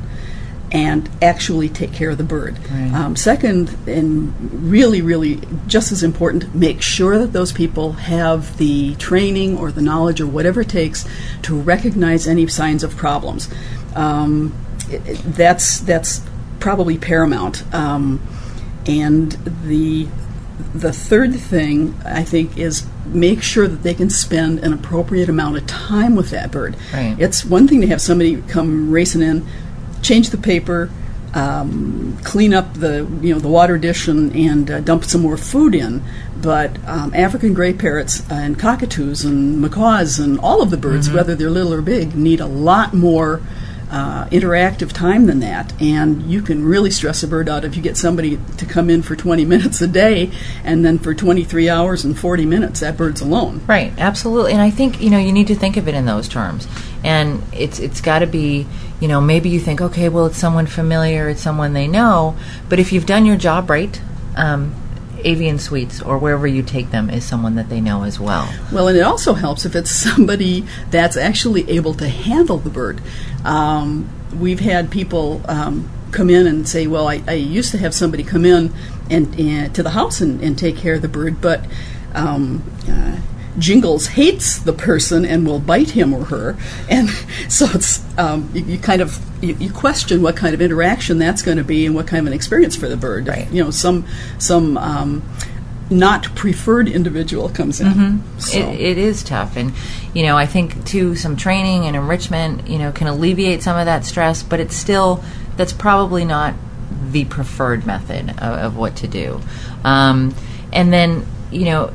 and 0.71 1.09
actually 1.21 1.69
take 1.69 1.93
care 1.93 2.09
of 2.09 2.17
the 2.17 2.23
bird. 2.23 2.57
Um, 2.93 3.15
second, 3.15 3.77
and 3.87 4.33
really, 4.69 5.01
really 5.01 5.39
just 5.67 5.91
as 5.91 6.03
important, 6.03 6.53
make 6.55 6.81
sure 6.81 7.17
that 7.19 7.33
those 7.33 7.51
people 7.51 7.93
have 7.93 8.57
the 8.57 8.95
training 8.95 9.57
or 9.57 9.71
the 9.71 9.81
knowledge 9.81 10.19
or 10.19 10.27
whatever 10.27 10.61
it 10.61 10.69
takes 10.69 11.05
to 11.43 11.55
recognize 11.55 12.27
any 12.27 12.47
signs 12.47 12.83
of 12.83 12.97
problems. 12.97 13.47
Um, 13.95 14.53
that's 14.87 15.79
that's 15.79 16.21
probably 16.59 16.97
paramount. 16.97 17.63
Um, 17.73 18.21
and 18.87 19.31
the 19.63 20.07
the 20.73 20.93
third 20.93 21.35
thing 21.35 21.95
I 22.05 22.23
think 22.23 22.57
is 22.57 22.85
make 23.05 23.41
sure 23.41 23.67
that 23.67 23.83
they 23.83 23.93
can 23.93 24.09
spend 24.09 24.59
an 24.59 24.73
appropriate 24.73 25.29
amount 25.29 25.57
of 25.57 25.67
time 25.67 26.15
with 26.15 26.29
that 26.31 26.51
bird. 26.51 26.75
Right. 26.93 27.15
It's 27.19 27.43
one 27.45 27.67
thing 27.67 27.81
to 27.81 27.87
have 27.87 28.01
somebody 28.01 28.41
come 28.43 28.89
racing 28.89 29.21
in, 29.21 29.45
change 30.01 30.29
the 30.29 30.37
paper, 30.37 30.89
um, 31.33 32.17
clean 32.23 32.53
up 32.53 32.73
the 32.75 33.07
you 33.21 33.33
know 33.33 33.39
the 33.39 33.49
water 33.49 33.77
dish 33.77 34.07
and, 34.07 34.33
and 34.33 34.71
uh, 34.71 34.79
dump 34.79 35.03
some 35.03 35.21
more 35.21 35.37
food 35.37 35.75
in. 35.75 36.01
But 36.41 36.77
um, 36.87 37.13
African 37.13 37.53
gray 37.53 37.73
parrots 37.73 38.23
and 38.29 38.57
cockatoos 38.57 39.25
and 39.25 39.61
macaws 39.61 40.19
and 40.19 40.39
all 40.39 40.61
of 40.61 40.69
the 40.69 40.77
birds, 40.77 41.09
whether 41.09 41.35
they're 41.35 41.49
little 41.49 41.73
or 41.73 41.81
big, 41.81 42.15
need 42.15 42.39
a 42.39 42.45
lot 42.45 42.93
more 42.93 43.41
uh, 43.91 44.25
interactive 44.25 44.91
time 44.91 45.25
than 45.25 45.39
that. 45.39 45.79
And 45.81 46.23
you 46.23 46.41
can 46.41 46.65
really 46.65 46.91
stress 46.91 47.23
a 47.23 47.27
bird 47.27 47.47
out 47.47 47.63
if 47.65 47.75
you 47.75 47.81
get 47.81 47.97
somebody 47.97 48.39
to 48.57 48.65
come 48.65 48.89
in 48.89 49.01
for 49.01 49.15
20 49.15 49.45
minutes 49.55 49.81
a 49.81 49.87
day, 49.87 50.31
and 50.63 50.83
then 50.83 50.99
for 50.99 51.13
23 51.13 51.69
hours 51.69 52.03
and 52.03 52.17
40 52.17 52.45
minutes, 52.45 52.79
that 52.79 52.97
bird's 52.97 53.21
alone. 53.21 53.61
Right, 53.67 53.93
absolutely. 53.97 54.53
And 54.53 54.61
I 54.61 54.69
think, 54.69 55.01
you 55.01 55.09
know, 55.09 55.19
you 55.19 55.31
need 55.31 55.47
to 55.47 55.55
think 55.55 55.77
of 55.77 55.87
it 55.87 55.95
in 55.95 56.05
those 56.05 56.27
terms. 56.27 56.67
And 57.03 57.43
it's 57.53 57.79
it's 57.79 58.01
got 58.01 58.19
to 58.19 58.27
be, 58.27 58.65
you 58.99 59.07
know, 59.07 59.21
maybe 59.21 59.49
you 59.49 59.59
think, 59.59 59.79
okay, 59.79 60.09
well, 60.09 60.25
it's 60.25 60.37
someone 60.37 60.65
familiar, 60.65 61.29
it's 61.29 61.41
someone 61.41 61.73
they 61.73 61.87
know. 61.87 62.35
But 62.67 62.79
if 62.79 62.91
you've 62.91 63.05
done 63.05 63.25
your 63.25 63.37
job 63.37 63.69
right, 63.69 64.01
um, 64.35 64.73
Avian 65.25 65.59
Suites 65.59 66.01
or 66.01 66.17
wherever 66.17 66.47
you 66.47 66.63
take 66.63 66.91
them 66.91 67.09
is 67.09 67.25
someone 67.25 67.55
that 67.55 67.69
they 67.69 67.81
know 67.81 68.03
as 68.03 68.19
well. 68.19 68.51
Well, 68.71 68.87
and 68.87 68.97
it 68.97 69.01
also 69.01 69.33
helps 69.33 69.65
if 69.65 69.75
it's 69.75 69.91
somebody 69.91 70.65
that's 70.91 71.17
actually 71.17 71.69
able 71.69 71.93
to 71.95 72.07
handle 72.07 72.57
the 72.57 72.69
bird. 72.69 73.01
Um, 73.43 74.09
we've 74.39 74.59
had 74.59 74.91
people 74.91 75.41
um, 75.45 75.89
come 76.11 76.29
in 76.29 76.47
and 76.47 76.67
say, 76.67 76.87
"Well, 76.87 77.07
I, 77.07 77.21
I 77.27 77.33
used 77.33 77.71
to 77.71 77.77
have 77.79 77.93
somebody 77.93 78.23
come 78.23 78.45
in 78.45 78.73
and, 79.09 79.37
and 79.39 79.73
to 79.75 79.83
the 79.83 79.91
house 79.91 80.21
and, 80.21 80.41
and 80.41 80.57
take 80.57 80.77
care 80.77 80.95
of 80.95 81.01
the 81.01 81.09
bird, 81.09 81.41
but." 81.41 81.65
Um, 82.13 82.63
uh, 82.89 83.19
Jingles 83.57 84.07
hates 84.07 84.59
the 84.59 84.73
person 84.73 85.25
and 85.25 85.45
will 85.47 85.59
bite 85.59 85.91
him 85.91 86.13
or 86.13 86.25
her, 86.25 86.57
and 86.89 87.09
so 87.49 87.67
it's 87.73 88.03
um, 88.17 88.49
you, 88.53 88.63
you 88.63 88.77
kind 88.77 89.01
of 89.01 89.19
you, 89.43 89.55
you 89.55 89.71
question 89.71 90.21
what 90.21 90.35
kind 90.35 90.53
of 90.53 90.61
interaction 90.61 91.17
that's 91.17 91.41
going 91.41 91.57
to 91.57 91.63
be 91.63 91.85
and 91.85 91.95
what 91.95 92.07
kind 92.07 92.21
of 92.21 92.27
an 92.27 92.33
experience 92.33 92.75
for 92.75 92.87
the 92.87 92.97
bird. 92.97 93.27
Right. 93.27 93.49
You 93.51 93.63
know, 93.63 93.71
some 93.71 94.05
some 94.37 94.77
um, 94.77 95.23
not 95.89 96.23
preferred 96.35 96.87
individual 96.87 97.49
comes 97.49 97.79
in. 97.79 98.23
So. 98.39 98.57
It, 98.57 98.79
it 98.79 98.97
is 98.97 99.23
tough, 99.23 99.55
and 99.55 99.73
you 100.13 100.23
know, 100.23 100.37
I 100.37 100.45
think 100.45 100.85
too 100.85 101.15
some 101.15 101.35
training 101.35 101.85
and 101.85 101.95
enrichment, 101.95 102.67
you 102.67 102.77
know, 102.77 102.91
can 102.91 103.07
alleviate 103.07 103.63
some 103.63 103.77
of 103.77 103.85
that 103.85 104.05
stress, 104.05 104.43
but 104.43 104.59
it's 104.59 104.75
still 104.75 105.23
that's 105.57 105.73
probably 105.73 106.25
not 106.25 106.53
the 107.11 107.25
preferred 107.25 107.85
method 107.85 108.29
of, 108.31 108.39
of 108.39 108.77
what 108.77 108.95
to 108.97 109.07
do. 109.07 109.41
Um, 109.83 110.35
and 110.73 110.91
then, 110.91 111.25
you 111.51 111.65
know, 111.65 111.93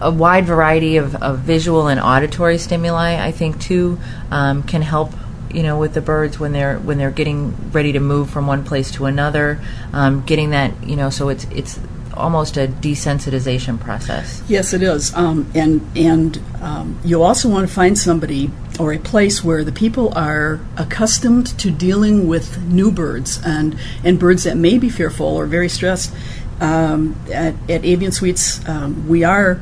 a 0.00 0.10
wide 0.10 0.46
variety 0.46 0.96
of, 0.96 1.14
of 1.22 1.40
visual 1.40 1.88
and 1.88 2.00
auditory 2.00 2.58
stimuli, 2.58 3.16
I 3.24 3.32
think, 3.32 3.60
too, 3.60 3.98
um, 4.30 4.62
can 4.62 4.82
help. 4.82 5.12
You 5.52 5.64
know, 5.64 5.80
with 5.80 5.94
the 5.94 6.00
birds 6.00 6.38
when 6.38 6.52
they're 6.52 6.78
when 6.78 6.96
they're 6.96 7.10
getting 7.10 7.72
ready 7.72 7.90
to 7.94 7.98
move 7.98 8.30
from 8.30 8.46
one 8.46 8.62
place 8.62 8.92
to 8.92 9.06
another, 9.06 9.58
um, 9.92 10.22
getting 10.24 10.50
that 10.50 10.86
you 10.86 10.94
know, 10.94 11.10
so 11.10 11.28
it's 11.28 11.44
it's 11.46 11.80
almost 12.14 12.56
a 12.56 12.68
desensitization 12.68 13.80
process. 13.80 14.42
Yes, 14.46 14.72
it 14.72 14.82
is. 14.82 15.12
Um, 15.14 15.50
and 15.54 15.84
and 15.96 16.40
um, 16.60 17.00
you 17.04 17.22
also 17.22 17.48
want 17.48 17.68
to 17.68 17.74
find 17.74 17.98
somebody 17.98 18.50
or 18.78 18.92
a 18.92 18.98
place 18.98 19.44
where 19.44 19.64
the 19.64 19.72
people 19.72 20.12
are 20.16 20.60
accustomed 20.76 21.46
to 21.58 21.70
dealing 21.70 22.28
with 22.28 22.62
new 22.62 22.90
birds 22.90 23.40
and, 23.44 23.78
and 24.04 24.18
birds 24.18 24.44
that 24.44 24.56
may 24.56 24.78
be 24.78 24.88
fearful 24.88 25.26
or 25.26 25.46
very 25.46 25.68
stressed. 25.68 26.14
Um, 26.60 27.16
at, 27.32 27.54
at 27.70 27.84
Avian 27.84 28.12
Suites, 28.12 28.66
um, 28.68 29.08
we 29.08 29.24
are 29.24 29.60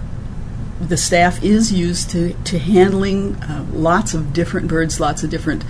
the 0.81 0.97
staff 0.97 1.43
is 1.43 1.73
used 1.73 2.11
to, 2.11 2.35
to 2.45 2.59
handling 2.59 3.37
uh, 3.37 3.67
lots 3.73 4.15
of 4.15 4.33
different 4.33 4.69
birds, 4.69 5.01
lots 5.01 5.23
of 5.23 5.31
different 5.31 5.65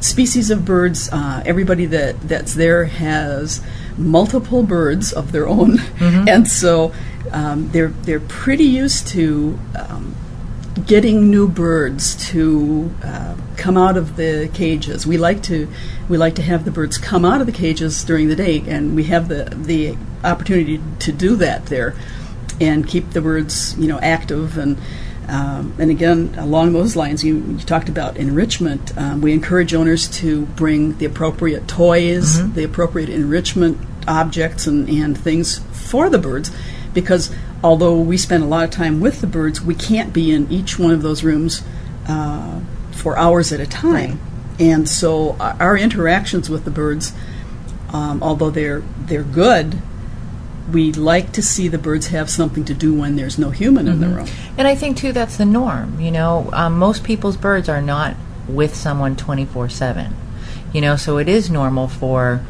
species 0.00 0.50
of 0.50 0.64
birds. 0.64 1.08
Uh, 1.12 1.42
everybody 1.44 1.86
that, 1.86 2.20
that's 2.22 2.54
there 2.54 2.86
has 2.86 3.62
multiple 3.96 4.62
birds 4.62 5.12
of 5.12 5.32
their 5.32 5.46
own, 5.46 5.78
mm-hmm. 5.78 6.28
and 6.28 6.48
so 6.48 6.92
um, 7.32 7.68
they're 7.70 7.88
they're 7.88 8.20
pretty 8.20 8.64
used 8.64 9.06
to 9.08 9.58
um, 9.78 10.14
getting 10.86 11.30
new 11.30 11.48
birds 11.48 12.16
to 12.30 12.92
uh, 13.02 13.36
come 13.56 13.76
out 13.76 13.96
of 13.96 14.16
the 14.16 14.50
cages. 14.52 15.06
We 15.06 15.16
like 15.16 15.42
to 15.44 15.68
we 16.08 16.18
like 16.18 16.34
to 16.36 16.42
have 16.42 16.64
the 16.64 16.70
birds 16.70 16.98
come 16.98 17.24
out 17.24 17.40
of 17.40 17.46
the 17.46 17.52
cages 17.52 18.02
during 18.04 18.28
the 18.28 18.36
day, 18.36 18.62
and 18.66 18.96
we 18.96 19.04
have 19.04 19.28
the 19.28 19.44
the 19.44 19.96
opportunity 20.24 20.80
to 21.00 21.12
do 21.12 21.36
that 21.36 21.66
there 21.66 21.94
and 22.60 22.86
keep 22.86 23.10
the 23.10 23.20
birds, 23.20 23.76
you 23.78 23.88
know, 23.88 23.98
active 24.00 24.58
and. 24.58 24.78
Um, 25.26 25.74
and 25.78 25.90
again, 25.90 26.34
along 26.36 26.74
those 26.74 26.96
lines, 26.96 27.24
you, 27.24 27.36
you 27.36 27.58
talked 27.60 27.88
about 27.88 28.18
enrichment. 28.18 28.94
Um, 28.98 29.22
we 29.22 29.32
encourage 29.32 29.72
owners 29.72 30.06
to 30.18 30.44
bring 30.44 30.98
the 30.98 31.06
appropriate 31.06 31.66
toys, 31.66 32.36
mm-hmm. 32.36 32.52
the 32.52 32.62
appropriate 32.62 33.08
enrichment 33.08 33.78
objects, 34.06 34.66
and, 34.66 34.86
and 34.86 35.16
things 35.16 35.60
for 35.72 36.10
the 36.10 36.18
birds, 36.18 36.50
because 36.92 37.34
although 37.62 37.98
we 37.98 38.18
spend 38.18 38.44
a 38.44 38.46
lot 38.46 38.64
of 38.64 38.70
time 38.70 39.00
with 39.00 39.22
the 39.22 39.26
birds, 39.26 39.62
we 39.62 39.74
can't 39.74 40.12
be 40.12 40.30
in 40.30 40.46
each 40.52 40.78
one 40.78 40.92
of 40.92 41.00
those 41.00 41.24
rooms 41.24 41.62
uh, 42.06 42.60
for 42.92 43.16
hours 43.16 43.50
at 43.50 43.60
a 43.60 43.66
time. 43.66 44.10
Right. 44.10 44.60
And 44.60 44.86
so 44.86 45.36
our 45.40 45.78
interactions 45.78 46.50
with 46.50 46.66
the 46.66 46.70
birds, 46.70 47.14
um, 47.94 48.22
although 48.22 48.50
they're 48.50 48.82
they're 48.98 49.22
good, 49.22 49.80
we 50.72 50.92
like 50.92 51.32
to 51.32 51.42
see 51.42 51.68
the 51.68 51.78
birds 51.78 52.06
have 52.08 52.30
something 52.30 52.64
to 52.64 52.74
do 52.74 52.94
when 52.94 53.16
there's 53.16 53.38
no 53.38 53.50
human 53.50 53.86
mm-hmm. 53.86 53.94
in 53.94 54.00
the 54.00 54.06
mm-hmm. 54.06 54.16
room. 54.16 54.54
And 54.56 54.66
I 54.66 54.74
think 54.74 54.96
too 54.96 55.12
that's 55.12 55.36
the 55.36 55.44
norm. 55.44 56.00
You 56.00 56.10
know, 56.10 56.48
um, 56.52 56.78
most 56.78 57.04
people's 57.04 57.36
birds 57.36 57.68
are 57.68 57.82
not 57.82 58.16
with 58.48 58.74
someone 58.74 59.16
twenty 59.16 59.44
four 59.44 59.68
seven. 59.68 60.14
You 60.72 60.80
know, 60.80 60.96
so 60.96 61.18
it 61.18 61.28
is 61.28 61.50
normal 61.50 61.88
for 61.88 62.44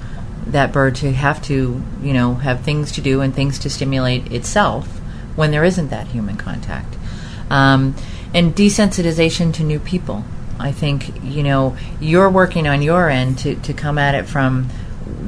that 0.47 0.73
bird 0.73 0.95
to 0.97 1.13
have 1.13 1.43
to, 1.43 1.83
you 2.03 2.13
know, 2.13 2.35
have 2.37 2.61
things 2.61 2.93
to 2.93 3.01
do 3.01 3.21
and 3.21 3.35
things 3.35 3.59
to 3.61 3.71
stimulate 3.71 4.31
itself 4.33 4.87
when 5.37 5.51
there 5.51 5.65
isn't 5.65 5.89
that 5.89 6.09
human 6.09 6.37
contact. 6.37 6.97
Um, 7.51 7.95
and 8.33 8.55
desensitization 8.55 9.53
to 9.55 9.63
new 9.63 9.79
people. 9.79 10.25
I 10.59 10.71
think, 10.71 11.23
you 11.25 11.43
know, 11.43 11.77
you're 12.01 12.31
working 12.31 12.67
on 12.67 12.81
your 12.81 13.11
end 13.11 13.39
to, 13.39 13.57
to 13.57 13.73
come 13.73 13.99
at 13.99 14.15
it 14.15 14.27
from 14.27 14.71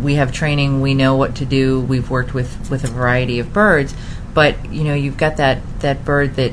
we 0.02 0.14
have 0.14 0.32
training, 0.32 0.80
we 0.80 0.94
know 0.94 1.16
what 1.16 1.36
to 1.36 1.44
do, 1.44 1.80
we've 1.80 2.10
worked 2.10 2.34
with, 2.34 2.70
with 2.70 2.84
a 2.84 2.88
variety 2.88 3.38
of 3.38 3.52
birds, 3.52 3.94
but 4.34 4.72
you 4.72 4.84
know, 4.84 4.94
you've 4.94 5.16
got 5.16 5.36
that, 5.38 5.58
that 5.80 6.04
bird 6.04 6.36
that 6.36 6.52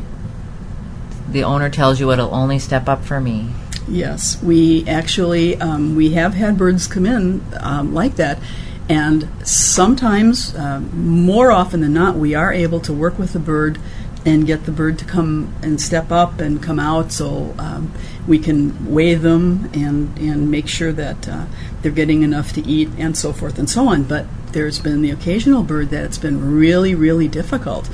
the 1.30 1.44
owner 1.44 1.70
tells 1.70 2.00
you 2.00 2.12
it'll 2.12 2.34
only 2.34 2.60
step 2.60 2.88
up 2.88 3.04
for 3.04 3.20
me. 3.20 3.50
Yes, 3.88 4.42
we 4.42 4.88
actually 4.88 5.60
um, 5.60 5.96
we 5.96 6.12
have 6.14 6.36
had 6.36 6.58
birds 6.58 6.88
come 6.88 7.06
in 7.06 7.44
um, 7.60 7.94
like 7.94 8.16
that, 8.16 8.40
and 8.88 9.28
sometimes, 9.44 10.56
uh, 10.56 10.80
more 10.94 11.52
often 11.52 11.82
than 11.82 11.94
not, 11.94 12.16
we 12.16 12.36
are 12.36 12.52
able 12.52 12.80
to 12.82 12.94
work 12.94 13.18
with 13.18 13.34
the 13.34 13.40
bird 13.40 13.80
and 14.25 14.48
get 14.48 14.65
the 14.65 14.72
bird 14.72 14.98
to 15.00 15.06
come 15.06 15.53
and 15.62 15.82
step 15.82 16.12
up 16.12 16.39
and 16.39 16.63
come 16.63 16.80
out 16.80 17.12
so 17.12 17.53
um, 17.58 17.92
we 18.27 18.39
can 18.39 18.92
weigh 18.92 19.15
them 19.15 19.70
and, 19.74 20.18
and 20.18 20.50
make 20.50 20.68
sure 20.68 20.94
that 20.94 21.27
uh, 21.27 21.46
they're 21.82 21.92
getting 21.92 22.22
enough 22.24 22.53
to 22.53 22.62
eat 22.62 22.89
and 22.98 23.18
so 23.18 23.34
forth 23.34 23.60
and 23.60 23.70
so 23.70 23.88
on. 23.88 24.03
But 24.03 24.25
there's 24.53 24.80
been 24.80 25.01
the 25.01 25.12
occasional 25.12 25.63
bird 25.63 25.89
that's 25.89 26.18
been 26.18 26.56
really, 26.56 26.96
really 26.96 27.27
difficult. 27.27 27.89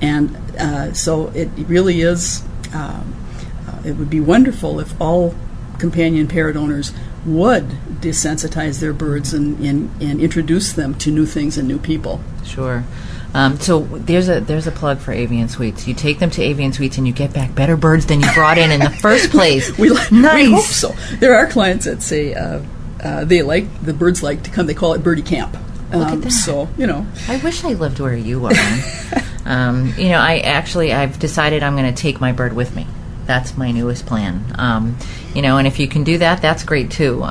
And 0.00 0.36
uh, 0.58 0.92
so 0.92 1.28
it 1.28 1.48
really 1.56 2.00
is, 2.00 2.42
um, 2.72 3.14
uh, 3.66 3.82
it 3.84 3.96
would 3.96 4.10
be 4.10 4.20
wonderful 4.20 4.78
if 4.78 5.00
all 5.00 5.34
companion 5.78 6.28
parrot 6.28 6.56
owners 6.56 6.92
would 7.26 7.68
desensitize 8.00 8.80
their 8.80 8.92
birds 8.92 9.32
and, 9.32 9.58
and, 9.64 9.90
and 10.00 10.20
introduce 10.20 10.72
them 10.72 10.94
to 10.96 11.10
new 11.10 11.26
things 11.26 11.58
and 11.58 11.66
new 11.66 11.78
people. 11.78 12.20
Sure. 12.44 12.84
Um, 13.34 13.58
so 13.58 13.80
there's 13.80 14.28
a 14.28 14.40
there's 14.40 14.66
a 14.66 14.70
plug 14.70 14.98
for 14.98 15.12
Avian 15.12 15.48
Suites. 15.48 15.88
You 15.88 15.94
take 15.94 16.18
them 16.18 16.30
to 16.30 16.42
Avian 16.42 16.72
Suites 16.72 16.98
and 16.98 17.06
you 17.06 17.12
get 17.12 17.32
back 17.32 17.54
better 17.54 17.76
birds 17.76 18.06
than 18.06 18.20
you 18.20 18.32
brought 18.34 18.58
in 18.58 18.70
in 18.70 18.80
the 18.80 18.90
first 18.90 19.30
place. 19.32 19.76
we, 19.78 19.88
nice. 20.10 20.34
we 20.34 20.52
hope 20.52 20.64
so. 20.64 20.94
There 21.16 21.34
are 21.34 21.46
clients 21.46 21.86
that 21.86 22.02
say 22.02 22.34
uh, 22.34 22.62
uh, 23.02 23.24
they 23.24 23.42
like 23.42 23.82
the 23.82 23.94
birds 23.94 24.22
like 24.22 24.42
to 24.44 24.50
come. 24.50 24.66
They 24.66 24.74
call 24.74 24.92
it 24.92 25.02
birdie 25.02 25.22
camp. 25.22 25.56
Um, 25.92 26.02
um. 26.02 26.30
So 26.30 26.68
you 26.76 26.86
know, 26.86 27.06
I 27.28 27.38
wish 27.38 27.64
I 27.64 27.72
lived 27.72 28.00
where 28.00 28.14
you 28.14 28.44
are. 28.46 28.52
um, 29.46 29.94
you 29.96 30.10
know, 30.10 30.18
I 30.18 30.38
actually 30.38 30.92
I've 30.92 31.18
decided 31.18 31.62
I'm 31.62 31.76
going 31.76 31.92
to 31.92 32.00
take 32.00 32.20
my 32.20 32.32
bird 32.32 32.52
with 32.52 32.74
me. 32.76 32.86
That's 33.24 33.56
my 33.56 33.70
newest 33.70 34.04
plan. 34.04 34.44
Um, 34.58 34.98
you 35.34 35.42
know, 35.42 35.56
and 35.56 35.66
if 35.66 35.78
you 35.78 35.88
can 35.88 36.04
do 36.04 36.18
that, 36.18 36.42
that's 36.42 36.64
great 36.64 36.90
too. 36.90 37.22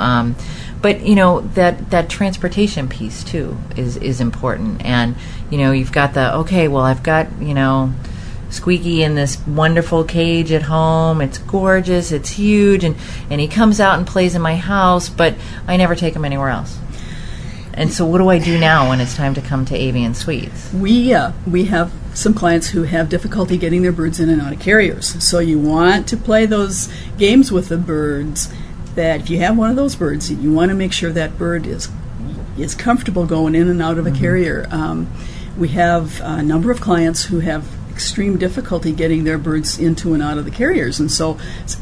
But 0.81 1.05
you 1.05 1.15
know 1.15 1.41
that 1.41 1.91
that 1.91 2.09
transportation 2.09 2.87
piece 2.87 3.23
too 3.23 3.57
is 3.75 3.97
is 3.97 4.19
important. 4.19 4.83
And 4.85 5.15
you 5.49 5.57
know 5.57 5.71
you've 5.71 5.91
got 5.91 6.13
the 6.13 6.35
okay 6.37 6.67
well 6.67 6.83
i've 6.83 7.03
got 7.03 7.27
you 7.41 7.53
know 7.53 7.93
squeaky 8.49 9.01
in 9.01 9.15
this 9.15 9.39
wonderful 9.47 10.03
cage 10.03 10.51
at 10.51 10.63
home. 10.63 11.21
It's 11.21 11.37
gorgeous. 11.37 12.11
It's 12.11 12.29
huge. 12.29 12.83
And 12.83 12.95
and 13.29 13.39
he 13.39 13.47
comes 13.47 13.79
out 13.79 13.97
and 13.97 14.07
plays 14.07 14.35
in 14.35 14.41
my 14.41 14.55
house 14.55 15.09
but 15.09 15.35
i 15.67 15.77
never 15.77 15.95
take 15.95 16.15
him 16.15 16.25
anywhere 16.25 16.49
else. 16.49 16.77
And 17.73 17.91
so 17.91 18.05
what 18.05 18.17
do 18.17 18.29
i 18.29 18.39
do 18.39 18.59
now 18.59 18.89
when 18.89 18.99
it's 18.99 19.15
time 19.15 19.33
to 19.35 19.41
come 19.41 19.65
to 19.65 19.75
avian 19.75 20.13
suites 20.13 20.73
we 20.73 21.13
uh, 21.13 21.31
we 21.47 21.65
have 21.65 21.91
some 22.13 22.33
clients 22.33 22.69
who 22.69 22.83
have 22.83 23.09
difficulty 23.09 23.57
getting 23.57 23.81
their 23.81 23.91
birds 23.91 24.19
in 24.19 24.29
and 24.29 24.41
out 24.41 24.53
of 24.53 24.59
carriers. 24.59 25.23
So 25.23 25.39
you 25.39 25.59
want 25.59 26.07
to 26.09 26.17
play 26.17 26.45
those 26.45 26.89
games 27.17 27.51
with 27.51 27.69
the 27.69 27.77
birds 27.77 28.51
that 28.95 29.21
if 29.21 29.29
you 29.29 29.39
have 29.39 29.57
one 29.57 29.69
of 29.69 29.75
those 29.75 29.95
birds, 29.95 30.31
you 30.31 30.51
want 30.51 30.69
to 30.69 30.75
make 30.75 30.93
sure 30.93 31.11
that 31.11 31.37
bird 31.37 31.65
is 31.65 31.89
is 32.57 32.75
comfortable 32.75 33.25
going 33.25 33.55
in 33.55 33.69
and 33.69 33.81
out 33.81 33.97
of 33.97 34.05
a 34.05 34.09
mm-hmm. 34.09 34.19
carrier. 34.19 34.67
Um, 34.71 35.11
we 35.57 35.69
have 35.69 36.19
a 36.21 36.43
number 36.43 36.71
of 36.71 36.81
clients 36.81 37.23
who 37.25 37.39
have 37.39 37.67
extreme 37.89 38.37
difficulty 38.37 38.91
getting 38.91 39.23
their 39.23 39.37
birds 39.37 39.77
into 39.77 40.13
and 40.13 40.23
out 40.23 40.37
of 40.37 40.45
the 40.45 40.51
carriers, 40.51 40.99
and 40.99 41.11
so 41.11 41.37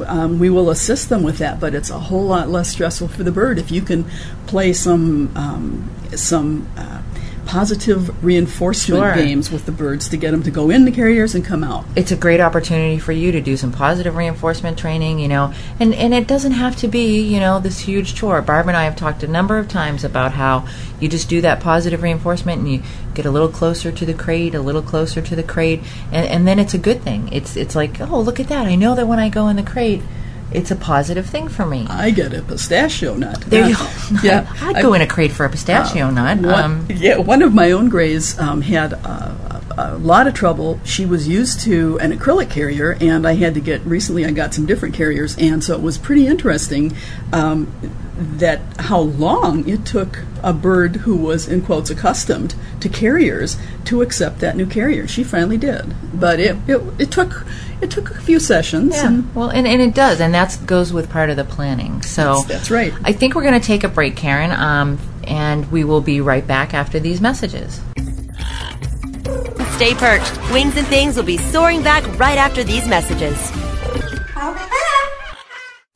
um, 0.06 0.40
we 0.40 0.50
will 0.50 0.70
assist 0.70 1.10
them 1.10 1.24
with 1.24 1.38
that. 1.38 1.60
But 1.60 1.74
it's 1.76 1.90
a 1.90 2.00
whole 2.00 2.26
lot 2.26 2.50
less 2.50 2.70
stressful 2.70 3.10
for 3.10 3.24
the 3.24 3.32
bird 3.32 3.58
if 3.58 3.72
you 3.72 3.82
can 3.82 4.06
play 4.48 4.74
some 4.74 5.36
um, 5.36 5.90
some. 6.16 6.68
Uh, 6.78 7.02
positive 7.50 8.24
reinforcement 8.24 9.02
sure. 9.02 9.16
games 9.16 9.50
with 9.50 9.66
the 9.66 9.72
birds 9.72 10.08
to 10.08 10.16
get 10.16 10.30
them 10.30 10.44
to 10.44 10.52
go 10.52 10.70
in 10.70 10.86
the 10.86 10.92
carriers 10.92 11.34
and 11.34 11.44
come 11.44 11.64
out. 11.64 11.84
It's 11.96 12.12
a 12.12 12.16
great 12.16 12.40
opportunity 12.40 13.00
for 13.00 13.12
you 13.12 13.32
to 13.32 13.42
do 13.42 13.58
some 13.58 13.72
positive 13.72 14.16
reinforcement 14.16 14.78
training, 14.78 15.18
you 15.18 15.28
know, 15.28 15.52
and, 15.80 15.96
and 15.96 16.14
it 16.14 16.28
doesn't 16.28 16.52
have 16.52 16.76
to 16.76 16.88
be, 16.88 17.20
you 17.22 17.40
know, 17.40 17.60
this 17.60 17.80
huge 17.80 18.14
chore. 18.14 18.44
Barb 18.44 18.68
and 18.68 18.78
I 18.78 18.84
have 18.84 18.96
talked 18.96 19.24
a 19.24 19.28
number 19.28 19.58
of 19.58 19.68
times 19.68 20.04
about 20.04 20.34
how 20.34 20.68
you 21.00 21.10
just 21.10 21.28
do 21.28 21.42
that 21.42 21.60
positive 21.60 22.04
reinforcement 22.04 22.60
and 22.60 22.72
you 22.72 22.84
get 23.16 23.26
a 23.26 23.32
little 23.32 23.50
closer 23.50 23.92
to 23.92 24.06
the 24.06 24.14
crate, 24.14 24.54
a 24.54 24.62
little 24.62 24.84
closer 24.84 25.20
to 25.20 25.36
the 25.36 25.42
crate, 25.42 25.82
and, 26.12 26.28
and 26.28 26.48
then 26.48 26.60
it's 26.60 26.76
a 26.76 26.78
good 26.78 27.02
thing. 27.02 27.34
It's, 27.34 27.58
it's 27.58 27.76
like, 27.76 28.00
oh, 28.00 28.22
look 28.22 28.40
at 28.40 28.50
that. 28.50 28.68
I 28.68 28.76
know 28.76 28.94
that 28.94 29.08
when 29.08 29.18
I 29.18 29.30
go 29.30 29.48
in 29.48 29.56
the 29.56 29.64
crate, 29.64 30.04
it's 30.52 30.72
a 30.72 30.76
positive 30.76 31.26
thing 31.26 31.48
for 31.48 31.66
me. 31.66 31.86
I 31.90 32.12
get 32.12 32.34
a 32.34 32.42
pistachio 32.42 33.16
nut. 33.16 33.42
There 33.42 33.68
you 33.68 33.76
go. 33.76 33.90
yeah, 34.24 34.52
I'd 34.62 34.78
I, 34.78 34.82
go 34.82 34.94
in 34.94 35.02
a 35.02 35.08
crate 35.08 35.32
for 35.32 35.46
a 35.46 35.50
pistachio 35.50 36.08
uh, 36.08 36.12
nut. 36.12 36.38
One, 36.40 36.64
um, 36.64 36.88
yeah, 36.90 37.18
one 37.18 37.42
of 37.42 37.54
my 37.54 37.72
own 37.72 37.90
grays 37.90 38.38
um, 38.40 38.62
had 38.62 38.94
uh, 38.94 39.62
a 39.78 39.98
lot 39.98 40.28
of 40.28 40.34
trouble. 40.34 40.80
She 40.84 41.06
was 41.06 41.28
used 41.28 41.62
to 41.62 42.00
an 42.00 42.12
acrylic 42.12 42.50
carrier, 42.50 42.98
and 43.00 43.28
I 43.28 43.34
had 43.34 43.54
to 43.54 43.62
get 43.62 43.82
recently. 43.86 44.26
I 44.26 44.32
got 44.32 44.54
some 44.54 44.66
different 44.66 44.96
carriers, 44.96 45.38
and 45.38 45.64
so 45.64 45.76
it 45.76 45.82
was 45.82 45.98
pretty 45.98 46.28
interesting 46.28 46.96
um, 47.32 47.72
that 48.18 48.60
how 48.80 49.00
long 49.00 49.68
it 49.68 49.86
took 49.86 50.20
a 50.44 50.54
bird 50.54 50.98
who 50.98 51.16
was 51.16 51.48
in 51.48 51.62
quotes 51.62 51.90
accustomed 51.90 52.56
to 52.82 52.90
carriers 52.90 53.58
to 53.86 54.02
accept 54.02 54.40
that 54.40 54.56
new 54.56 54.66
carrier. 54.66 55.08
She 55.08 55.24
finally 55.24 55.58
did, 55.58 55.96
but 56.20 56.40
it 56.40 56.58
it, 56.68 56.82
it 57.00 57.12
took 57.12 57.46
it 57.82 57.92
took 57.92 58.12
a 58.12 58.22
few 58.22 58.40
sessions. 58.40 58.94
Yeah. 58.96 59.08
And 59.08 59.36
well, 59.36 59.50
and, 59.50 59.68
and 59.68 59.82
it 59.82 59.94
does, 59.94 60.20
and 60.20 60.34
that 60.34 60.58
goes 60.66 60.92
with 60.92 61.10
part 61.10 61.30
of 61.30 61.36
the 61.38 61.46
planning. 61.46 62.02
So 62.02 62.36
that's, 62.36 62.46
that's 62.46 62.72
right. 62.72 62.94
I 63.04 63.14
think 63.14 63.36
we're 63.36 63.44
going 63.44 63.60
to 63.60 63.66
take 63.66 63.84
a 63.84 63.90
break, 63.90 64.16
Karen. 64.16 64.52
Um, 64.52 65.00
And 65.30 65.70
we 65.72 65.84
will 65.84 66.02
be 66.02 66.22
right 66.22 66.46
back 66.48 66.74
after 66.74 67.00
these 67.00 67.22
messages. 67.22 67.82
Stay 69.76 69.94
perched. 69.94 70.34
Wings 70.52 70.76
and 70.76 70.88
Things 70.88 71.16
will 71.16 71.24
be 71.24 71.38
soaring 71.38 71.84
back 71.84 72.04
right 72.20 72.38
after 72.38 72.64
these 72.64 72.88
messages. 72.88 73.38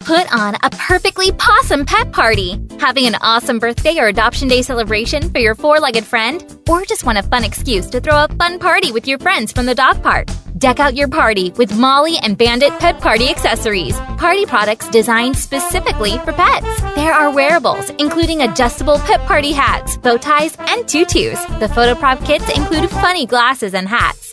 Put 0.02 0.32
on 0.36 0.56
a 0.62 0.70
perfectly 0.70 1.32
possum 1.32 1.86
pet 1.86 2.12
party. 2.12 2.60
Having 2.80 3.08
an 3.08 3.16
awesome 3.22 3.58
birthday 3.58 3.98
or 3.98 4.08
adoption 4.08 4.48
day 4.48 4.62
celebration 4.62 5.30
for 5.32 5.40
your 5.40 5.56
four 5.56 5.80
legged 5.80 6.04
friend? 6.04 6.46
Or 6.70 6.86
just 6.86 7.06
want 7.06 7.18
a 7.18 7.24
fun 7.24 7.44
excuse 7.44 7.90
to 7.90 8.02
throw 8.02 8.26
a 8.26 8.28
fun 8.28 8.60
party 8.60 8.92
with 8.92 9.08
your 9.08 9.18
friends 9.18 9.52
from 9.52 9.66
the 9.66 9.74
dog 9.74 10.04
park? 10.04 10.28
Deck 10.64 10.80
out 10.80 10.96
your 10.96 11.10
party 11.10 11.52
with 11.58 11.78
Molly 11.78 12.16
and 12.24 12.38
Bandit 12.38 12.72
Pet 12.80 12.98
Party 13.02 13.28
accessories. 13.30 14.00
Party 14.18 14.46
products 14.46 14.88
designed 14.88 15.36
specifically 15.36 16.18
for 16.20 16.32
pets. 16.32 16.82
There 16.96 17.12
are 17.12 17.36
wearables, 17.36 17.90
including 18.00 18.44
adjustable 18.44 18.98
pet 19.00 19.20
party 19.28 19.52
hats, 19.52 19.98
bow 19.98 20.16
ties, 20.16 20.56
and 20.60 20.88
tutus. 20.88 21.44
The 21.60 21.68
photo 21.68 21.96
prop 21.96 22.24
kits 22.24 22.50
include 22.56 22.90
funny 22.90 23.26
glasses 23.26 23.74
and 23.74 23.90
hats. 23.90 24.33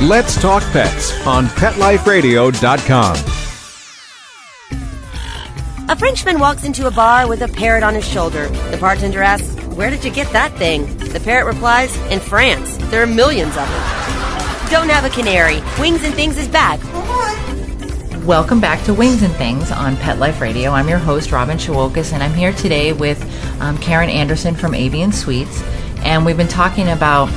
Let's 0.00 0.40
Talk 0.40 0.62
Pets 0.72 1.26
on 1.26 1.44
PetLifeRadio.com. 1.48 3.16
A 5.90 5.96
Frenchman 5.96 6.38
walks 6.38 6.64
into 6.64 6.86
a 6.86 6.90
bar 6.90 7.28
with 7.28 7.42
a 7.42 7.48
parrot 7.48 7.82
on 7.82 7.94
his 7.94 8.08
shoulder. 8.08 8.48
The 8.70 8.78
bartender 8.78 9.22
asks, 9.22 9.62
Where 9.66 9.90
did 9.90 10.02
you 10.02 10.10
get 10.10 10.32
that 10.32 10.54
thing? 10.54 10.96
The 10.96 11.20
parrot 11.20 11.52
replies, 11.52 11.94
In 12.10 12.18
France. 12.18 12.78
There 12.88 13.02
are 13.02 13.06
millions 13.06 13.50
of 13.50 13.68
them. 13.68 14.70
Don't 14.70 14.88
have 14.88 15.04
a 15.04 15.10
canary. 15.10 15.60
Wings 15.78 16.02
and 16.02 16.14
Things 16.14 16.38
is 16.38 16.48
back. 16.48 16.80
Welcome 18.24 18.58
back 18.58 18.82
to 18.84 18.94
Wings 18.94 19.22
and 19.22 19.34
Things 19.34 19.70
on 19.70 19.98
Pet 19.98 20.18
Life 20.18 20.40
Radio. 20.40 20.70
I'm 20.70 20.88
your 20.88 20.96
host, 20.96 21.30
Robin 21.30 21.58
Shewokis, 21.58 22.14
and 22.14 22.22
I'm 22.22 22.32
here 22.32 22.54
today 22.54 22.94
with 22.94 23.22
um, 23.60 23.76
Karen 23.76 24.08
Anderson 24.08 24.54
from 24.54 24.72
Avian 24.72 25.12
Suites. 25.12 25.62
And 25.98 26.24
we've 26.24 26.38
been 26.38 26.48
talking 26.48 26.88
about 26.88 27.28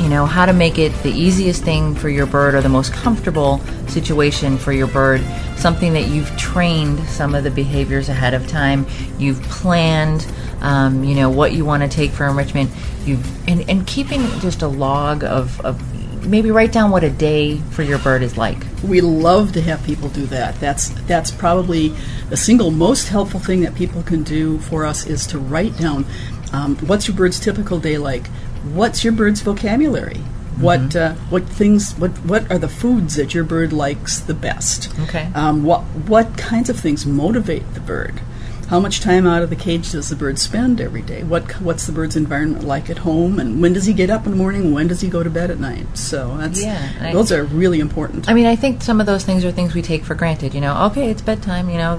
you 0.00 0.08
know 0.08 0.26
how 0.26 0.46
to 0.46 0.52
make 0.52 0.78
it 0.78 0.92
the 1.02 1.10
easiest 1.10 1.62
thing 1.62 1.94
for 1.94 2.08
your 2.08 2.26
bird 2.26 2.54
or 2.54 2.60
the 2.60 2.68
most 2.68 2.92
comfortable 2.92 3.58
situation 3.88 4.58
for 4.58 4.72
your 4.72 4.86
bird 4.86 5.20
something 5.56 5.92
that 5.92 6.08
you've 6.08 6.34
trained 6.36 6.98
some 7.06 7.34
of 7.34 7.44
the 7.44 7.50
behaviors 7.50 8.08
ahead 8.08 8.34
of 8.34 8.46
time 8.46 8.86
you've 9.18 9.40
planned 9.42 10.26
um, 10.60 11.04
you 11.04 11.14
know 11.14 11.30
what 11.30 11.52
you 11.52 11.64
want 11.64 11.82
to 11.82 11.88
take 11.88 12.10
for 12.10 12.26
enrichment 12.26 12.70
you've 13.04 13.48
and, 13.48 13.68
and 13.68 13.86
keeping 13.86 14.22
just 14.40 14.62
a 14.62 14.68
log 14.68 15.24
of, 15.24 15.60
of 15.62 15.80
maybe 16.26 16.50
write 16.50 16.72
down 16.72 16.90
what 16.90 17.04
a 17.04 17.10
day 17.10 17.58
for 17.70 17.82
your 17.82 17.98
bird 17.98 18.22
is 18.22 18.36
like 18.36 18.64
We 18.82 19.00
love 19.00 19.52
to 19.52 19.62
have 19.62 19.82
people 19.84 20.08
do 20.08 20.26
that. 20.26 20.58
That's 20.60 20.88
that's 21.06 21.30
probably 21.30 21.94
the 22.28 22.36
single 22.36 22.70
most 22.70 23.08
helpful 23.08 23.40
thing 23.40 23.60
that 23.62 23.74
people 23.74 24.02
can 24.02 24.22
do 24.22 24.58
for 24.58 24.84
us 24.84 25.06
is 25.06 25.26
to 25.28 25.38
write 25.38 25.76
down 25.76 26.04
um, 26.52 26.76
what's 26.86 27.08
your 27.08 27.16
bird's 27.16 27.40
typical 27.40 27.80
day 27.80 27.98
like. 27.98 28.28
What's 28.72 29.04
your 29.04 29.12
bird's 29.12 29.40
vocabulary? 29.42 30.18
What 30.58 30.94
uh, 30.94 31.14
what 31.30 31.44
things 31.44 31.92
what 31.98 32.12
what 32.24 32.50
are 32.50 32.58
the 32.58 32.68
foods 32.68 33.16
that 33.16 33.34
your 33.34 33.44
bird 33.44 33.72
likes 33.72 34.20
the 34.20 34.34
best? 34.34 34.88
Okay. 35.00 35.28
Um, 35.34 35.64
what 35.64 35.80
what 35.82 36.38
kinds 36.38 36.70
of 36.70 36.78
things 36.78 37.04
motivate 37.04 37.74
the 37.74 37.80
bird? 37.80 38.20
How 38.68 38.80
much 38.80 39.00
time 39.00 39.26
out 39.26 39.42
of 39.42 39.50
the 39.50 39.56
cage 39.56 39.92
does 39.92 40.08
the 40.08 40.16
bird 40.16 40.38
spend 40.38 40.80
every 40.80 41.02
day? 41.02 41.22
What 41.24 41.60
what's 41.60 41.86
the 41.86 41.92
bird's 41.92 42.14
environment 42.16 42.64
like 42.64 42.88
at 42.88 42.98
home? 42.98 43.38
And 43.40 43.60
when 43.60 43.72
does 43.72 43.84
he 43.86 43.92
get 43.92 44.10
up 44.10 44.24
in 44.24 44.30
the 44.30 44.36
morning? 44.38 44.72
When 44.72 44.86
does 44.86 45.00
he 45.00 45.08
go 45.08 45.22
to 45.24 45.28
bed 45.28 45.50
at 45.50 45.58
night? 45.58 45.98
So 45.98 46.36
that's 46.38 46.62
Yeah, 46.62 46.88
I- 47.00 47.12
those 47.12 47.30
are 47.32 47.42
really 47.44 47.80
important. 47.80 48.28
I 48.28 48.32
mean, 48.32 48.46
I 48.46 48.54
think 48.56 48.80
some 48.80 49.00
of 49.00 49.06
those 49.06 49.24
things 49.24 49.44
are 49.44 49.50
things 49.52 49.74
we 49.74 49.82
take 49.82 50.04
for 50.04 50.14
granted. 50.14 50.54
You 50.54 50.60
know, 50.62 50.86
okay, 50.86 51.10
it's 51.10 51.20
bedtime. 51.20 51.68
You 51.68 51.78
know, 51.78 51.96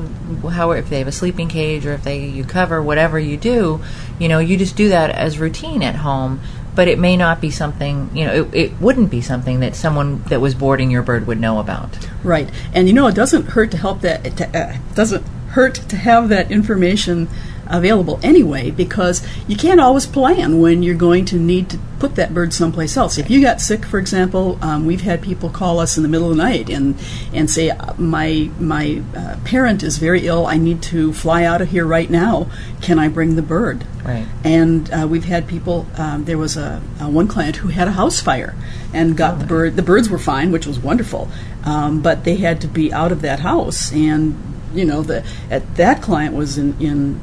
how 0.50 0.72
if 0.72 0.89
they 0.89 1.00
have 1.00 1.08
a 1.08 1.12
sleeping 1.12 1.50
cage 1.50 1.86
or 1.86 1.92
if 1.94 2.04
they 2.04 2.26
you 2.26 2.44
cover 2.46 2.82
whatever 2.82 3.20
you 3.20 3.36
do, 3.38 3.82
you 4.18 4.28
know, 4.30 4.39
you 4.39 4.56
just 4.58 4.76
do 4.78 4.89
that 4.89 5.12
as 5.12 5.38
routine 5.38 5.84
at 5.84 5.96
home. 5.98 6.39
But 6.76 6.88
it 6.88 7.00
may 7.00 7.16
not 7.16 7.42
be 7.42 7.50
something. 7.50 8.10
You 8.14 8.26
know, 8.26 8.34
it, 8.34 8.54
it 8.54 8.82
wouldn't 8.82 9.10
be 9.10 9.22
something 9.22 9.62
that 9.62 9.76
someone 9.76 10.22
that 10.24 10.42
was 10.42 10.54
boarding 10.54 10.92
your 10.92 11.02
bird 11.02 11.26
would 11.28 11.40
know 11.40 11.60
about. 11.60 11.98
Right, 12.24 12.50
and 12.74 12.88
you 12.88 12.94
know 12.94 13.08
it 13.08 13.16
doesn't 13.16 13.48
hurt 13.48 13.72
to 13.72 13.78
help 13.78 14.02
that. 14.02 14.26
It 14.26 14.56
uh, 14.56 14.74
doesn't 14.94 15.26
hurt 15.50 15.76
to 15.76 15.96
have 15.96 16.30
that 16.30 16.52
information 16.52 17.30
available 17.67 18.19
anyway 18.23 18.71
because 18.71 19.25
you 19.47 19.56
can't 19.56 19.80
always 19.80 20.06
plan 20.06 20.60
when 20.60 20.84
you're 20.84 20.95
going 20.95 21.25
to 21.25 21.39
need 21.39 21.69
to 21.69 21.80
put 21.99 22.15
that 22.15 22.34
bird 22.34 22.54
someplace 22.54 22.97
else. 22.97 23.17
If 23.17 23.30
you 23.30 23.41
got 23.41 23.62
sick, 23.62 23.86
for 23.86 23.97
example, 23.99 24.60
um, 24.62 24.86
we've 24.86 25.01
had 25.01 25.21
people 25.21 25.49
call 25.49 25.80
us 25.80 25.97
in 25.97 26.04
the 26.04 26.10
middle 26.10 26.30
of 26.30 26.38
the 26.38 26.43
night 26.43 26.69
and 26.69 26.95
and 27.34 27.49
say 27.49 27.69
"Uh, 27.69 27.93
my 27.97 28.49
my 28.60 29.01
uh, 29.15 29.38
parent 29.45 29.84
is 29.84 29.97
very 29.97 30.28
ill. 30.28 30.45
I 30.45 30.58
need 30.58 30.82
to 30.84 31.13
fly 31.13 31.43
out 31.43 31.62
of 31.62 31.69
here 31.69 31.86
right 31.86 32.10
now. 32.10 32.49
Can 32.82 32.99
I 32.99 33.08
bring 33.08 33.36
the 33.36 33.41
bird? 33.41 33.86
Right. 34.04 34.28
And 34.43 34.91
uh, 34.93 35.08
we've 35.10 35.25
had 35.25 35.47
people. 35.47 35.88
Um, 35.97 36.25
there 36.25 36.38
was 36.38 36.58
a, 36.58 36.82
a 36.99 37.10
one 37.10 37.28
client 37.28 37.58
who 37.58 37.69
had 37.69 37.88
a 37.88 37.91
house 37.91 38.19
fire 38.19 38.56
and 38.93 39.17
got 39.17 39.39
the 39.39 39.45
bird. 39.45 39.75
The 39.75 39.82
birds 39.82 40.10
were 40.10 40.19
fine, 40.19 40.51
which 40.51 40.67
was 40.67 40.80
wonderful, 40.80 41.30
um, 41.63 42.01
but 42.01 42.23
they 42.23 42.36
had 42.36 42.62
to 42.62 42.67
be 42.67 42.93
out 42.93 43.12
of 43.12 43.21
that 43.21 43.39
house. 43.39 43.91
And 43.91 44.36
you 44.73 44.86
know, 44.86 45.01
the 45.01 45.25
at 45.49 45.75
that 45.75 46.01
client 46.01 46.36
was 46.36 46.58
in, 46.58 46.80
in 46.80 47.21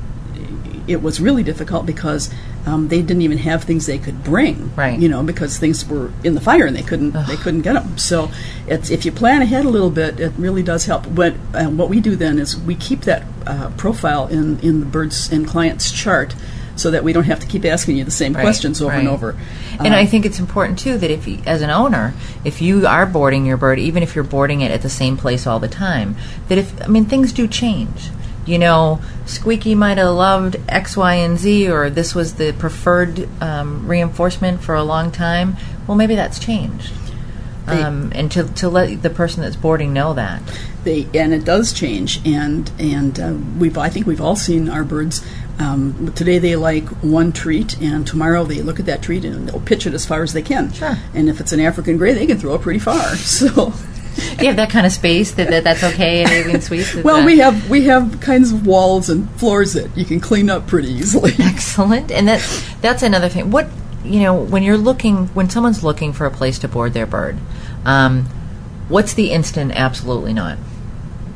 it 0.87 1.03
was 1.03 1.21
really 1.21 1.43
difficult 1.43 1.87
because 1.87 2.31
um, 2.67 2.89
they 2.89 3.03
didn't 3.03 3.23
even 3.23 3.39
have 3.39 3.65
things 3.65 3.87
they 3.87 3.99
could 3.99 4.23
bring. 4.23 4.75
Right. 4.77 4.99
You 4.99 5.09
know, 5.09 5.23
because 5.23 5.59
things 5.59 5.87
were 5.89 6.11
in 6.23 6.35
the 6.35 6.41
fire 6.41 6.67
and 6.67 6.77
they 6.77 6.83
couldn't 6.83 7.13
they 7.27 7.37
couldn't 7.37 7.63
get 7.63 7.75
them. 7.75 7.99
So 7.99 8.31
it's 8.67 8.91
if 8.91 9.05
you 9.05 9.13
plan 9.13 9.43
ahead 9.43 9.65
a 9.65 9.69
little 9.69 9.91
bit, 9.91 10.21
it 10.21 10.33
really 10.37 10.63
does 10.63 10.87
help. 10.87 11.13
But 11.15 11.35
uh, 11.55 11.67
what 11.67 11.89
we 11.89 12.01
do 12.01 12.17
then 12.17 12.39
is 12.39 12.57
we 12.57 12.75
keep 12.75 13.03
that 13.03 13.25
uh, 13.47 13.71
profile 13.77 14.27
in 14.29 14.59
in 14.61 14.81
the 14.81 14.87
birds 14.87 15.31
and 15.33 15.47
clients 15.47 15.91
chart. 15.91 16.35
So 16.75 16.91
that 16.91 17.05
we 17.05 17.13
don't 17.13 17.25
have 17.25 17.39
to 17.41 17.47
keep 17.47 17.67
asking 17.67 17.99
you 17.99 18.05
the 18.05 18.11
same 18.11 18.33
Right, 18.33 18.41
questions 18.41 18.81
over 18.81 18.95
and 18.95 19.07
over. 19.07 19.37
And 19.79 19.93
Uh, 19.93 19.99
I 19.99 20.07
think 20.07 20.25
it's 20.25 20.39
important 20.39 20.79
too 20.79 20.97
that 20.97 21.11
if, 21.11 21.29
you, 21.29 21.39
as 21.45 21.61
an 21.61 21.69
owner, 21.69 22.15
if 22.47 22.63
you 22.63 22.87
are 22.87 23.05
boarding 23.05 23.45
your 23.45 23.59
bird, 23.59 23.79
even 23.79 24.03
if 24.03 24.15
you're 24.15 24.25
boarding 24.25 24.63
it 24.63 24.71
at 24.71 24.81
the 24.81 24.89
same 24.89 25.19
place 25.19 25.47
all 25.47 25.61
the 25.61 25.69
time, 25.69 26.17
that 26.49 26.57
if 26.57 26.73
I 26.83 26.87
mean 26.87 27.05
things 27.05 27.31
do 27.31 27.47
change. 27.47 28.09
You 28.45 28.59
know, 28.59 29.01
Squeaky 29.27 29.75
might 29.75 29.99
have 29.99 30.15
loved 30.15 30.57
X, 30.69 30.97
Y, 30.97 31.15
and 31.15 31.39
Z, 31.39 31.69
or 31.71 31.89
this 31.91 32.15
was 32.15 32.35
the 32.35 32.53
preferred 32.53 33.29
um, 33.41 33.87
reinforcement 33.87 34.63
for 34.63 34.75
a 34.75 34.83
long 34.83 35.11
time. 35.13 35.57
Well, 35.87 35.97
maybe 35.97 36.15
that's 36.17 36.39
changed. 36.39 36.93
They- 37.67 37.81
Um, 37.81 38.11
and 38.15 38.31
to, 38.33 38.43
to 38.55 38.69
let 38.69 39.03
the 39.03 39.11
person 39.11 39.43
that's 39.43 39.55
boarding 39.55 39.93
know 39.93 40.15
that. 40.15 40.43
they 40.83 41.07
and 41.15 41.33
it 41.33 41.45
does 41.45 41.73
change 41.73 42.21
and 42.27 42.69
and 42.81 43.21
uh, 43.21 43.35
we've 43.57 43.79
I 43.79 43.89
think 43.89 44.05
we've 44.09 44.21
all 44.21 44.35
seen 44.35 44.69
our 44.69 44.83
birds 44.83 45.25
um, 45.61 46.11
today 46.17 46.39
they 46.41 46.57
like 46.57 46.89
one 47.05 47.31
treat 47.31 47.81
and 47.81 48.05
tomorrow 48.05 48.43
they 48.43 48.63
look 48.63 48.81
at 48.81 48.87
that 48.87 49.01
treat 49.01 49.25
and 49.25 49.49
they'll 49.49 49.61
pitch 49.61 49.87
it 49.87 49.95
as 49.95 50.05
far 50.05 50.25
as 50.25 50.33
they 50.33 50.43
can 50.43 50.73
Sure. 50.73 50.97
and 51.15 51.29
if 51.29 51.39
it's 51.41 51.53
an 51.53 51.61
African 51.61 51.99
gray 51.99 52.13
they 52.15 52.27
can 52.27 52.37
throw 52.37 52.57
it 52.57 52.63
pretty 52.63 52.81
far 52.81 53.15
so 53.39 53.73
Do 54.15 54.45
you 54.45 54.47
have 54.47 54.57
that 54.57 54.71
kind 54.71 54.87
of 54.87 54.93
space 54.93 55.33
that, 55.33 55.49
that 55.51 55.65
that's 55.65 55.83
okay 55.83 56.23
in 56.23 56.29
Avian 56.29 56.61
Suites? 56.61 56.95
Is 56.95 57.05
well 57.05 57.19
that- 57.19 57.27
we 57.27 57.39
have 57.39 57.71
we 57.71 57.85
have 57.85 58.21
kinds 58.21 58.53
of 58.53 58.67
walls 58.67 59.09
and 59.09 59.31
floors 59.33 59.73
that 59.75 59.97
you 59.97 60.05
can 60.05 60.21
clean 60.21 60.51
up 60.51 60.67
pretty 60.67 60.89
easily 60.89 61.33
Excellent. 61.39 62.11
And 62.11 62.29
that's 62.29 62.75
that's 62.81 63.03
another 63.03 63.29
thing. 63.29 63.51
What 63.51 63.69
you 64.05 64.21
know, 64.21 64.35
when 64.35 64.63
you're 64.63 64.77
looking, 64.79 65.29
when 65.29 65.49
someone's 65.49 65.85
looking 65.85 66.13
for 66.13 66.27
a 66.27 66.31
place 66.31 66.59
to 66.61 66.69
board 66.69 66.93
their 66.93 67.07
bird, 67.07 67.39
um, 67.85 68.25
what's 68.89 69.15
the 69.15 69.31
instant? 69.31 69.73
Absolutely 69.75 70.33
not. 70.33 70.59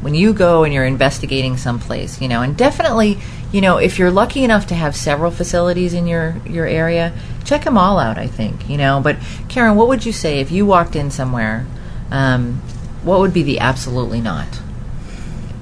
When 0.01 0.15
you 0.15 0.33
go 0.33 0.65
and 0.65 0.75
you're 0.75 0.85
investigating 0.85 1.57
someplace, 1.57 2.21
you 2.21 2.29
know, 2.29 2.43
and 2.43 2.57
definitely, 2.57 3.19
you 3.53 3.61
know, 3.61 3.79
if 3.79 3.99
you're 3.99 4.11
lucky 4.11 4.45
enough 4.45 4.67
to 4.69 4.75
have 4.75 4.95
several 4.97 5.31
facilities 5.31 5.95
in 5.95 6.07
your 6.07 6.37
your 6.45 6.67
area, 6.67 7.13
check 7.45 7.65
them 7.65 7.79
all 7.79 7.99
out. 7.99 8.19
I 8.19 8.27
think, 8.27 8.69
you 8.69 8.77
know. 8.77 9.01
But 9.03 9.17
Karen, 9.49 9.77
what 9.77 9.89
would 9.89 10.05
you 10.05 10.13
say 10.13 10.41
if 10.41 10.51
you 10.51 10.67
walked 10.67 10.97
in 10.97 11.11
somewhere? 11.11 11.67
Um, 12.11 12.61
what 13.03 13.21
would 13.21 13.33
be 13.33 13.43
the 13.43 13.61
absolutely 13.61 14.21
not 14.21 14.61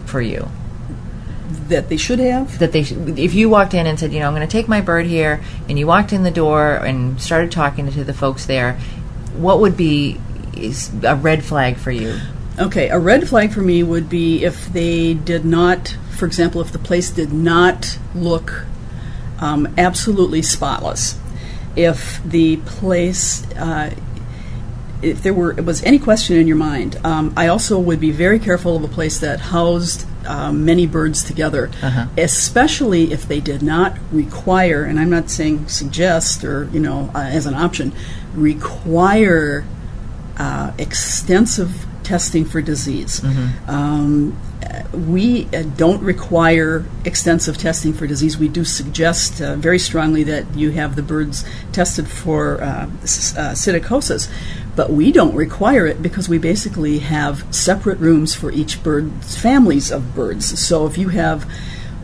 for 0.06 0.20
you? 0.20 0.48
that 1.68 1.88
they 1.88 1.96
should 1.96 2.18
have 2.18 2.58
that 2.58 2.72
they 2.72 2.82
sh- 2.82 2.92
if 3.16 3.32
you 3.32 3.48
walked 3.48 3.72
in 3.74 3.86
and 3.86 3.98
said 3.98 4.12
you 4.12 4.18
know 4.18 4.26
i'm 4.26 4.34
going 4.34 4.46
to 4.46 4.50
take 4.50 4.68
my 4.68 4.80
bird 4.82 5.06
here 5.06 5.42
and 5.68 5.78
you 5.78 5.86
walked 5.86 6.12
in 6.12 6.22
the 6.22 6.30
door 6.30 6.74
and 6.74 7.20
started 7.20 7.50
talking 7.50 7.90
to 7.90 8.04
the 8.04 8.12
folks 8.12 8.44
there 8.46 8.74
what 9.36 9.60
would 9.60 9.76
be 9.76 10.20
is 10.56 10.90
a 11.04 11.14
red 11.16 11.42
flag 11.44 11.76
for 11.76 11.90
you 11.90 12.18
Okay, 12.56 12.88
a 12.88 12.98
red 13.00 13.28
flag 13.28 13.52
for 13.52 13.62
me 13.62 13.82
would 13.82 14.08
be 14.08 14.44
if 14.44 14.72
they 14.72 15.12
did 15.12 15.44
not, 15.44 15.96
for 16.16 16.24
example, 16.24 16.60
if 16.60 16.70
the 16.70 16.78
place 16.78 17.10
did 17.10 17.32
not 17.32 17.98
look 18.14 18.64
um, 19.40 19.74
absolutely 19.76 20.40
spotless. 20.40 21.18
if 21.74 22.22
the 22.24 22.58
place 22.58 23.44
uh, 23.54 23.92
if 25.04 25.22
there 25.22 25.34
were 25.34 25.52
was 25.54 25.82
any 25.84 25.98
question 25.98 26.36
in 26.36 26.46
your 26.46 26.56
mind, 26.56 26.98
um, 27.04 27.32
I 27.36 27.46
also 27.48 27.78
would 27.78 28.00
be 28.00 28.10
very 28.10 28.38
careful 28.38 28.76
of 28.76 28.82
a 28.84 28.88
place 28.88 29.18
that 29.20 29.38
housed 29.40 30.06
um, 30.26 30.64
many 30.64 30.86
birds 30.86 31.22
together, 31.22 31.70
Uh-huh. 31.82 32.06
especially 32.16 33.12
if 33.12 33.28
they 33.28 33.40
did 33.40 33.62
not 33.62 33.90
require. 34.10 34.82
And 34.84 34.98
I'm 35.00 35.10
not 35.10 35.28
saying 35.30 35.68
suggest 35.68 36.44
or 36.44 36.68
you 36.72 36.80
know 36.80 37.10
uh, 37.14 37.18
as 37.38 37.44
an 37.46 37.54
option, 37.54 37.92
require 38.34 39.64
uh, 40.38 40.72
extensive 40.78 41.86
testing 42.04 42.44
for 42.44 42.60
disease. 42.62 43.22
Um, 43.66 44.36
uh, 44.62 44.82
we 44.96 45.46
uh, 45.52 45.62
don't 45.76 46.02
require 46.02 46.84
extensive 47.04 47.58
testing 47.58 47.92
for 47.92 48.06
disease. 48.06 48.38
We 48.38 48.48
do 48.48 48.64
suggest 48.64 49.40
uh, 49.40 49.56
very 49.56 49.78
strongly 49.78 50.22
that 50.24 50.54
you 50.54 50.70
have 50.70 50.96
the 50.96 51.02
birds 51.02 51.44
tested 51.72 52.08
for 52.08 52.62
uh, 52.62 52.66
uh, 52.66 52.86
psittacosis, 53.54 54.30
but 54.76 54.90
we 54.90 55.12
don't 55.12 55.34
require 55.34 55.86
it 55.86 56.02
because 56.02 56.28
we 56.28 56.38
basically 56.38 57.00
have 57.00 57.44
separate 57.54 57.98
rooms 57.98 58.34
for 58.34 58.50
each 58.50 58.82
bird's 58.82 59.36
families 59.36 59.90
of 59.90 60.14
birds. 60.14 60.58
So 60.58 60.86
if 60.86 60.96
you 60.96 61.08
have 61.08 61.50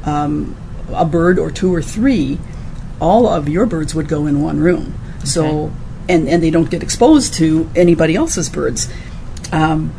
um, 0.05 0.57
a 0.93 1.05
bird 1.05 1.39
or 1.39 1.51
two 1.51 1.73
or 1.75 1.83
three, 1.83 2.39
all 3.01 3.27
of 3.29 3.49
your 3.49 3.67
birds 3.67 3.95
would 3.95 4.09
go 4.09 4.27
in 4.27 4.43
one 4.43 4.61
room. 4.61 4.95
So, 5.25 5.73
and, 6.09 6.29
and 6.29 6.43
they 6.43 6.51
don't 6.51 6.71
get 6.71 6.83
exposed 6.83 7.35
to 7.35 7.71
anybody 7.77 8.17
else's 8.17 8.49
birds. 8.49 8.89
Um, 9.53 9.93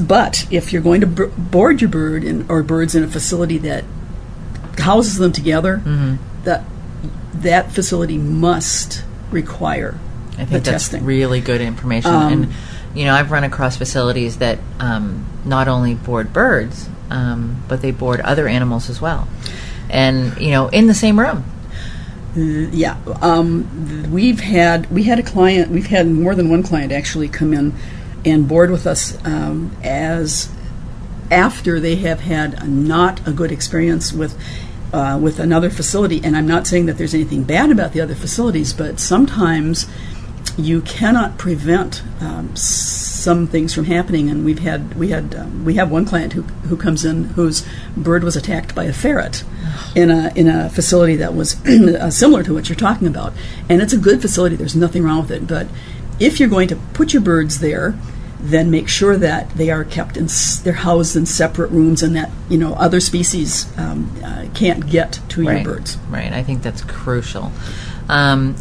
but 0.00 0.46
if 0.52 0.72
you're 0.72 0.82
going 0.82 1.00
to 1.00 1.06
b- 1.06 1.32
board 1.36 1.80
your 1.80 1.90
bird 1.90 2.22
in, 2.24 2.46
or 2.48 2.62
birds 2.62 2.94
in 2.94 3.02
a 3.02 3.08
facility 3.08 3.58
that 3.58 3.84
houses 4.78 5.16
them 5.16 5.32
together, 5.32 5.82
that 6.44 6.64
that 7.34 7.72
facility 7.72 8.18
must 8.18 9.04
require 9.30 9.98
I 10.32 10.44
think 10.44 10.64
that's 10.64 10.68
testing. 10.84 11.00
Um, 11.00 11.06
really 11.06 11.40
good 11.40 11.60
information. 11.60 12.10
and 12.12 12.52
you 12.94 13.04
know, 13.04 13.14
I've 13.14 13.32
run 13.32 13.42
across 13.44 13.76
facilities 13.76 14.38
that 14.38 14.58
um, 14.78 15.26
not 15.44 15.66
only 15.66 15.94
board 15.94 16.32
birds, 16.32 16.88
um, 17.10 17.62
but 17.68 17.82
they 17.82 17.90
board 17.90 18.20
other 18.20 18.46
animals 18.46 18.88
as 18.88 19.00
well, 19.00 19.26
and 19.90 20.36
you 20.40 20.50
know, 20.50 20.68
in 20.68 20.86
the 20.86 20.94
same 20.94 21.18
room. 21.18 21.44
Yeah, 22.36 22.96
um, 23.22 24.12
we've 24.12 24.40
had 24.40 24.90
we 24.90 25.04
had 25.04 25.18
a 25.18 25.22
client. 25.22 25.70
We've 25.70 25.86
had 25.86 26.08
more 26.08 26.34
than 26.34 26.48
one 26.50 26.62
client 26.62 26.92
actually 26.92 27.28
come 27.28 27.52
in 27.52 27.72
and 28.24 28.48
board 28.48 28.70
with 28.70 28.86
us 28.86 29.22
um, 29.24 29.76
as 29.82 30.50
after 31.30 31.80
they 31.80 31.96
have 31.96 32.20
had 32.20 32.54
a 32.62 32.66
not 32.66 33.26
a 33.26 33.32
good 33.32 33.50
experience 33.50 34.12
with 34.12 34.38
uh, 34.92 35.18
with 35.20 35.40
another 35.40 35.70
facility. 35.70 36.20
And 36.22 36.36
I'm 36.36 36.46
not 36.46 36.66
saying 36.66 36.86
that 36.86 36.98
there's 36.98 37.14
anything 37.14 37.42
bad 37.42 37.70
about 37.70 37.92
the 37.92 38.00
other 38.00 38.14
facilities, 38.14 38.72
but 38.72 39.00
sometimes 39.00 39.90
you 40.56 40.82
cannot 40.82 41.36
prevent 41.36 42.02
um, 42.20 42.54
some 42.54 43.48
things 43.48 43.74
from 43.74 43.86
happening. 43.86 44.30
And 44.30 44.44
we've 44.44 44.60
had 44.60 44.94
we 44.94 45.08
had 45.08 45.34
um, 45.34 45.64
we 45.64 45.74
have 45.74 45.90
one 45.90 46.04
client 46.04 46.34
who 46.34 46.42
who 46.42 46.76
comes 46.76 47.04
in 47.04 47.24
whose 47.30 47.66
bird 47.96 48.22
was 48.22 48.36
attacked 48.36 48.74
by 48.74 48.84
a 48.84 48.92
ferret 48.92 49.42
in 49.96 50.10
a 50.10 50.32
in 50.36 50.46
a 50.46 50.70
facility 50.70 51.16
that 51.16 51.34
was 51.34 51.64
uh, 51.66 52.10
similar 52.10 52.44
to 52.44 52.54
what 52.54 52.68
you're 52.68 52.76
talking 52.76 53.08
about. 53.08 53.32
And 53.68 53.82
it's 53.82 53.92
a 53.92 53.98
good 53.98 54.22
facility. 54.22 54.54
There's 54.54 54.76
nothing 54.76 55.02
wrong 55.02 55.22
with 55.22 55.32
it. 55.32 55.48
But 55.48 55.66
if 56.20 56.38
you're 56.38 56.48
going 56.48 56.68
to 56.68 56.76
put 56.76 57.12
your 57.12 57.22
birds 57.22 57.58
there, 57.58 57.98
then 58.44 58.70
make 58.70 58.88
sure 58.88 59.16
that 59.16 59.48
they 59.50 59.70
are 59.70 59.84
kept 59.84 60.16
in 60.18 60.28
they're 60.62 60.74
housed 60.74 61.16
in 61.16 61.24
separate 61.24 61.70
rooms 61.70 62.02
and 62.02 62.14
that 62.14 62.30
you 62.50 62.58
know 62.58 62.74
other 62.74 63.00
species 63.00 63.66
um, 63.78 64.14
uh, 64.22 64.46
can't 64.54 64.88
get 64.90 65.18
to 65.30 65.42
your 65.42 65.64
birds. 65.64 65.96
Right. 66.10 66.32
I 66.32 66.42
think 66.42 66.62
that's 66.62 66.82
crucial. 66.82 67.50
Um, 68.08 68.54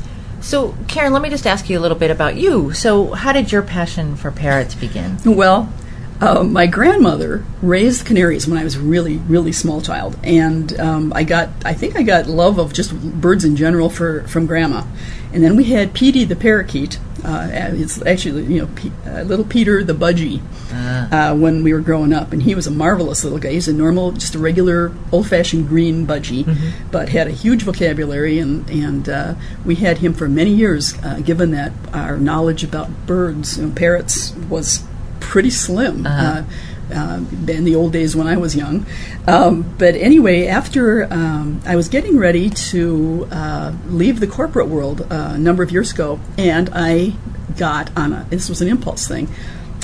so, 0.43 0.75
Karen, 0.87 1.13
let 1.13 1.21
me 1.21 1.29
just 1.29 1.47
ask 1.47 1.69
you 1.69 1.79
a 1.79 1.81
little 1.81 1.97
bit 1.97 2.11
about 2.11 2.35
you. 2.35 2.73
So, 2.73 3.13
how 3.13 3.31
did 3.31 3.51
your 3.51 3.61
passion 3.61 4.15
for 4.15 4.29
parrots 4.29 4.75
begin? 4.75 5.17
Well, 5.25 5.71
uh, 6.19 6.43
my 6.43 6.67
grandmother 6.67 7.45
raised 7.61 8.05
canaries 8.05 8.47
when 8.47 8.57
I 8.57 8.63
was 8.63 8.77
really, 8.77 9.17
really 9.17 9.51
small 9.51 9.81
child, 9.81 10.17
and 10.23 10.77
um, 10.79 11.13
I 11.13 11.23
got, 11.23 11.49
I 11.65 11.73
think 11.73 11.97
I 11.97 12.03
got 12.03 12.27
love 12.27 12.59
of 12.59 12.73
just 12.73 12.93
birds 13.21 13.45
in 13.45 13.55
general 13.55 13.89
for 13.89 14.27
from 14.27 14.45
grandma. 14.45 14.83
And 15.31 15.43
then 15.43 15.55
we 15.55 15.65
had 15.65 15.93
Petey 15.93 16.25
the 16.25 16.35
parakeet. 16.35 16.99
Uh, 17.23 17.47
it's 17.73 18.05
actually 18.05 18.43
you 18.53 18.61
know 18.61 18.67
Pe- 18.75 18.91
uh, 19.07 19.23
little 19.23 19.45
Peter 19.45 19.83
the 19.83 19.93
budgie 19.93 20.41
uh, 21.11 21.35
when 21.35 21.63
we 21.63 21.71
were 21.73 21.79
growing 21.79 22.11
up, 22.13 22.33
and 22.33 22.43
he 22.43 22.55
was 22.55 22.67
a 22.67 22.71
marvelous 22.71 23.23
little 23.23 23.39
guy. 23.39 23.51
He's 23.51 23.67
a 23.67 23.73
normal, 23.73 24.11
just 24.11 24.35
a 24.35 24.39
regular 24.39 24.91
old-fashioned 25.11 25.67
green 25.67 26.05
budgie, 26.05 26.45
but 26.91 27.09
had 27.09 27.27
a 27.27 27.31
huge 27.31 27.63
vocabulary, 27.63 28.39
and 28.39 28.69
and 28.69 29.07
uh, 29.07 29.35
we 29.65 29.75
had 29.75 29.99
him 29.99 30.13
for 30.13 30.27
many 30.27 30.51
years. 30.51 30.95
Uh, 31.03 31.19
given 31.19 31.51
that 31.51 31.71
our 31.93 32.17
knowledge 32.17 32.63
about 32.63 32.89
birds, 33.07 33.57
you 33.57 33.67
know, 33.67 33.73
parrots 33.73 34.33
was 34.49 34.83
pretty 35.19 35.49
slim. 35.49 36.05
uh 36.05 36.43
uh, 36.91 37.21
in 37.47 37.63
the 37.63 37.75
old 37.75 37.93
days 37.93 38.15
when 38.15 38.27
I 38.27 38.37
was 38.37 38.55
young. 38.55 38.85
Um, 39.27 39.75
but 39.77 39.95
anyway, 39.95 40.47
after 40.47 41.11
um, 41.11 41.61
I 41.65 41.75
was 41.75 41.87
getting 41.87 42.17
ready 42.17 42.49
to 42.49 43.27
uh, 43.31 43.73
leave 43.87 44.19
the 44.19 44.27
corporate 44.27 44.67
world 44.67 45.01
uh, 45.01 45.31
a 45.33 45.37
number 45.37 45.63
of 45.63 45.71
years 45.71 45.91
ago, 45.91 46.19
and 46.37 46.69
I 46.73 47.13
got 47.57 47.95
on 47.97 48.13
a, 48.13 48.25
this 48.29 48.49
was 48.49 48.61
an 48.61 48.67
impulse 48.67 49.07
thing, 49.07 49.29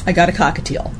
I 0.05 0.11
got 0.11 0.29
a 0.29 0.31
cockatiel. 0.31 0.93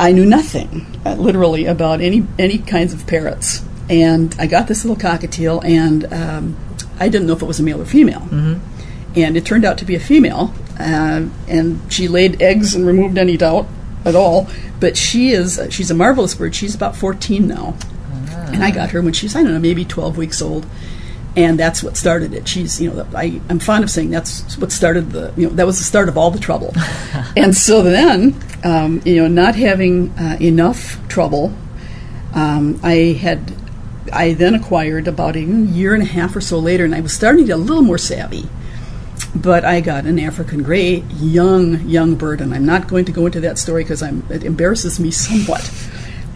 I 0.00 0.12
knew 0.12 0.24
nothing, 0.24 0.86
uh, 1.04 1.14
literally, 1.14 1.66
about 1.66 2.00
any 2.00 2.24
any 2.38 2.58
kinds 2.58 2.92
of 2.92 3.06
parrots, 3.06 3.64
and 3.90 4.34
I 4.38 4.46
got 4.46 4.68
this 4.68 4.84
little 4.84 4.96
cockatiel, 4.96 5.64
and 5.64 6.12
um, 6.12 6.56
I 7.00 7.08
didn't 7.08 7.26
know 7.26 7.32
if 7.32 7.42
it 7.42 7.46
was 7.46 7.58
a 7.58 7.64
male 7.64 7.82
or 7.82 7.84
female, 7.84 8.20
mm-hmm. 8.20 8.58
and 9.16 9.36
it 9.36 9.44
turned 9.44 9.64
out 9.64 9.76
to 9.78 9.84
be 9.84 9.96
a 9.96 10.00
female, 10.00 10.54
uh, 10.78 11.26
and 11.48 11.80
she 11.92 12.06
laid 12.06 12.40
eggs 12.40 12.76
and 12.76 12.86
removed 12.86 13.18
any 13.18 13.36
doubt 13.36 13.66
at 14.04 14.14
all. 14.14 14.48
But 14.80 14.96
she 14.96 15.30
is 15.30 15.60
she's 15.70 15.90
a 15.90 15.94
marvelous 15.94 16.34
bird. 16.34 16.54
She's 16.54 16.74
about 16.74 16.96
fourteen 16.96 17.46
now, 17.48 17.76
and 18.52 18.62
I 18.62 18.70
got 18.70 18.90
her 18.90 19.02
when 19.02 19.12
she's 19.12 19.34
I 19.34 19.42
don't 19.42 19.52
know 19.52 19.58
maybe 19.58 19.84
twelve 19.84 20.16
weeks 20.16 20.40
old. 20.42 20.66
And 21.36 21.56
that's 21.56 21.84
what 21.84 21.96
started 21.96 22.34
it. 22.34 22.48
She's, 22.48 22.80
you 22.80 22.90
know, 22.90 23.06
I, 23.14 23.40
I'm 23.48 23.60
fond 23.60 23.84
of 23.84 23.90
saying 23.90 24.10
that's 24.10 24.58
what 24.58 24.72
started 24.72 25.10
the, 25.12 25.32
you 25.36 25.46
know, 25.46 25.54
that 25.54 25.66
was 25.66 25.78
the 25.78 25.84
start 25.84 26.08
of 26.08 26.18
all 26.18 26.32
the 26.32 26.40
trouble. 26.40 26.74
and 27.36 27.56
so 27.56 27.82
then, 27.82 28.34
um, 28.64 29.00
you 29.04 29.22
know, 29.22 29.28
not 29.28 29.54
having 29.54 30.10
uh, 30.18 30.36
enough 30.40 30.98
trouble, 31.06 31.54
um, 32.34 32.80
I 32.82 33.18
had, 33.20 33.52
I 34.12 34.32
then 34.32 34.54
acquired 34.54 35.06
about 35.06 35.36
a 35.36 35.40
year 35.40 35.94
and 35.94 36.02
a 36.02 36.06
half 36.06 36.34
or 36.34 36.40
so 36.40 36.58
later, 36.58 36.84
and 36.84 36.94
I 36.94 37.02
was 37.02 37.12
starting 37.12 37.44
to 37.44 37.46
get 37.46 37.54
a 37.54 37.62
little 37.62 37.84
more 37.84 37.98
savvy. 37.98 38.48
But 39.34 39.64
I 39.64 39.80
got 39.80 40.06
an 40.06 40.18
African 40.18 40.62
gray, 40.62 41.04
young, 41.18 41.86
young 41.86 42.14
bird, 42.14 42.40
and 42.40 42.54
I'm 42.54 42.64
not 42.64 42.88
going 42.88 43.04
to 43.04 43.12
go 43.12 43.26
into 43.26 43.40
that 43.40 43.58
story 43.58 43.84
because 43.84 44.02
it 44.02 44.42
embarrasses 44.42 44.98
me 44.98 45.10
somewhat. 45.10 45.70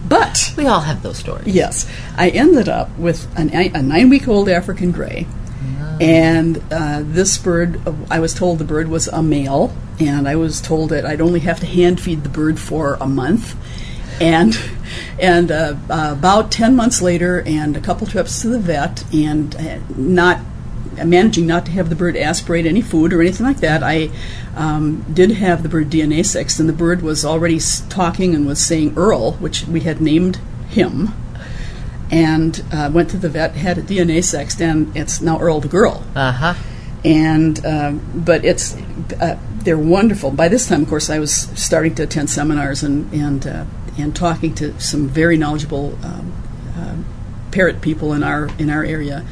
But 0.08 0.52
We 0.56 0.66
all 0.66 0.80
have 0.80 1.02
those 1.02 1.16
stories. 1.16 1.46
Yes, 1.46 1.90
I 2.16 2.28
ended 2.30 2.68
up 2.68 2.96
with 2.98 3.26
an, 3.38 3.50
a 3.54 3.82
nine-week-old 3.82 4.48
African 4.48 4.90
gray, 4.90 5.26
and 6.00 6.62
uh, 6.70 7.02
this 7.04 7.38
bird. 7.38 7.80
I 8.10 8.20
was 8.20 8.34
told 8.34 8.58
the 8.58 8.64
bird 8.64 8.88
was 8.88 9.08
a 9.08 9.22
male, 9.22 9.74
and 9.98 10.28
I 10.28 10.36
was 10.36 10.60
told 10.60 10.90
that 10.90 11.06
I'd 11.06 11.20
only 11.20 11.40
have 11.40 11.60
to 11.60 11.66
hand 11.66 12.00
feed 12.00 12.24
the 12.24 12.28
bird 12.28 12.58
for 12.58 12.98
a 13.00 13.06
month, 13.06 13.56
and 14.20 14.58
and 15.18 15.50
uh, 15.50 15.76
uh, 15.88 16.14
about 16.18 16.50
ten 16.50 16.76
months 16.76 17.00
later, 17.00 17.42
and 17.46 17.76
a 17.76 17.80
couple 17.80 18.06
trips 18.06 18.42
to 18.42 18.48
the 18.48 18.58
vet, 18.58 19.04
and 19.14 19.54
uh, 19.56 19.78
not 19.96 20.40
managing 20.96 21.46
not 21.46 21.66
to 21.66 21.72
have 21.72 21.88
the 21.88 21.96
bird 21.96 22.16
aspirate 22.16 22.66
any 22.66 22.82
food 22.82 23.12
or 23.12 23.20
anything 23.20 23.46
like 23.46 23.58
that, 23.58 23.82
I 23.82 24.10
um, 24.56 25.04
did 25.12 25.32
have 25.32 25.62
the 25.62 25.68
bird 25.68 25.90
DNA 25.90 26.24
sexed, 26.24 26.60
and 26.60 26.68
the 26.68 26.74
bird 26.74 27.02
was 27.02 27.24
already 27.24 27.58
talking 27.88 28.34
and 28.34 28.46
was 28.46 28.64
saying 28.64 28.94
Earl, 28.96 29.32
which 29.34 29.66
we 29.66 29.80
had 29.80 30.00
named 30.00 30.38
him, 30.68 31.14
and 32.10 32.62
uh, 32.72 32.90
went 32.92 33.10
to 33.10 33.16
the 33.16 33.28
vet, 33.28 33.54
had 33.54 33.78
a 33.78 33.82
DNA 33.82 34.22
sexed, 34.22 34.60
and 34.60 34.94
it's 34.96 35.20
now 35.20 35.40
Earl 35.40 35.60
the 35.60 35.68
girl. 35.68 36.04
Uh 36.14 36.32
huh. 36.32 36.54
And 37.04 37.64
um, 37.66 38.00
but 38.14 38.44
it's 38.44 38.76
uh, 39.20 39.38
they're 39.64 39.78
wonderful. 39.78 40.30
By 40.30 40.48
this 40.48 40.68
time, 40.68 40.82
of 40.82 40.88
course, 40.88 41.10
I 41.10 41.18
was 41.18 41.32
starting 41.34 41.94
to 41.96 42.04
attend 42.04 42.30
seminars 42.30 42.82
and 42.82 43.12
and 43.12 43.46
uh, 43.46 43.64
and 43.98 44.14
talking 44.14 44.54
to 44.56 44.78
some 44.80 45.08
very 45.08 45.36
knowledgeable 45.36 45.98
um, 46.04 46.32
uh, 46.76 46.96
parrot 47.50 47.80
people 47.80 48.12
in 48.12 48.22
our 48.22 48.48
in 48.58 48.70
our 48.70 48.84
area, 48.84 49.24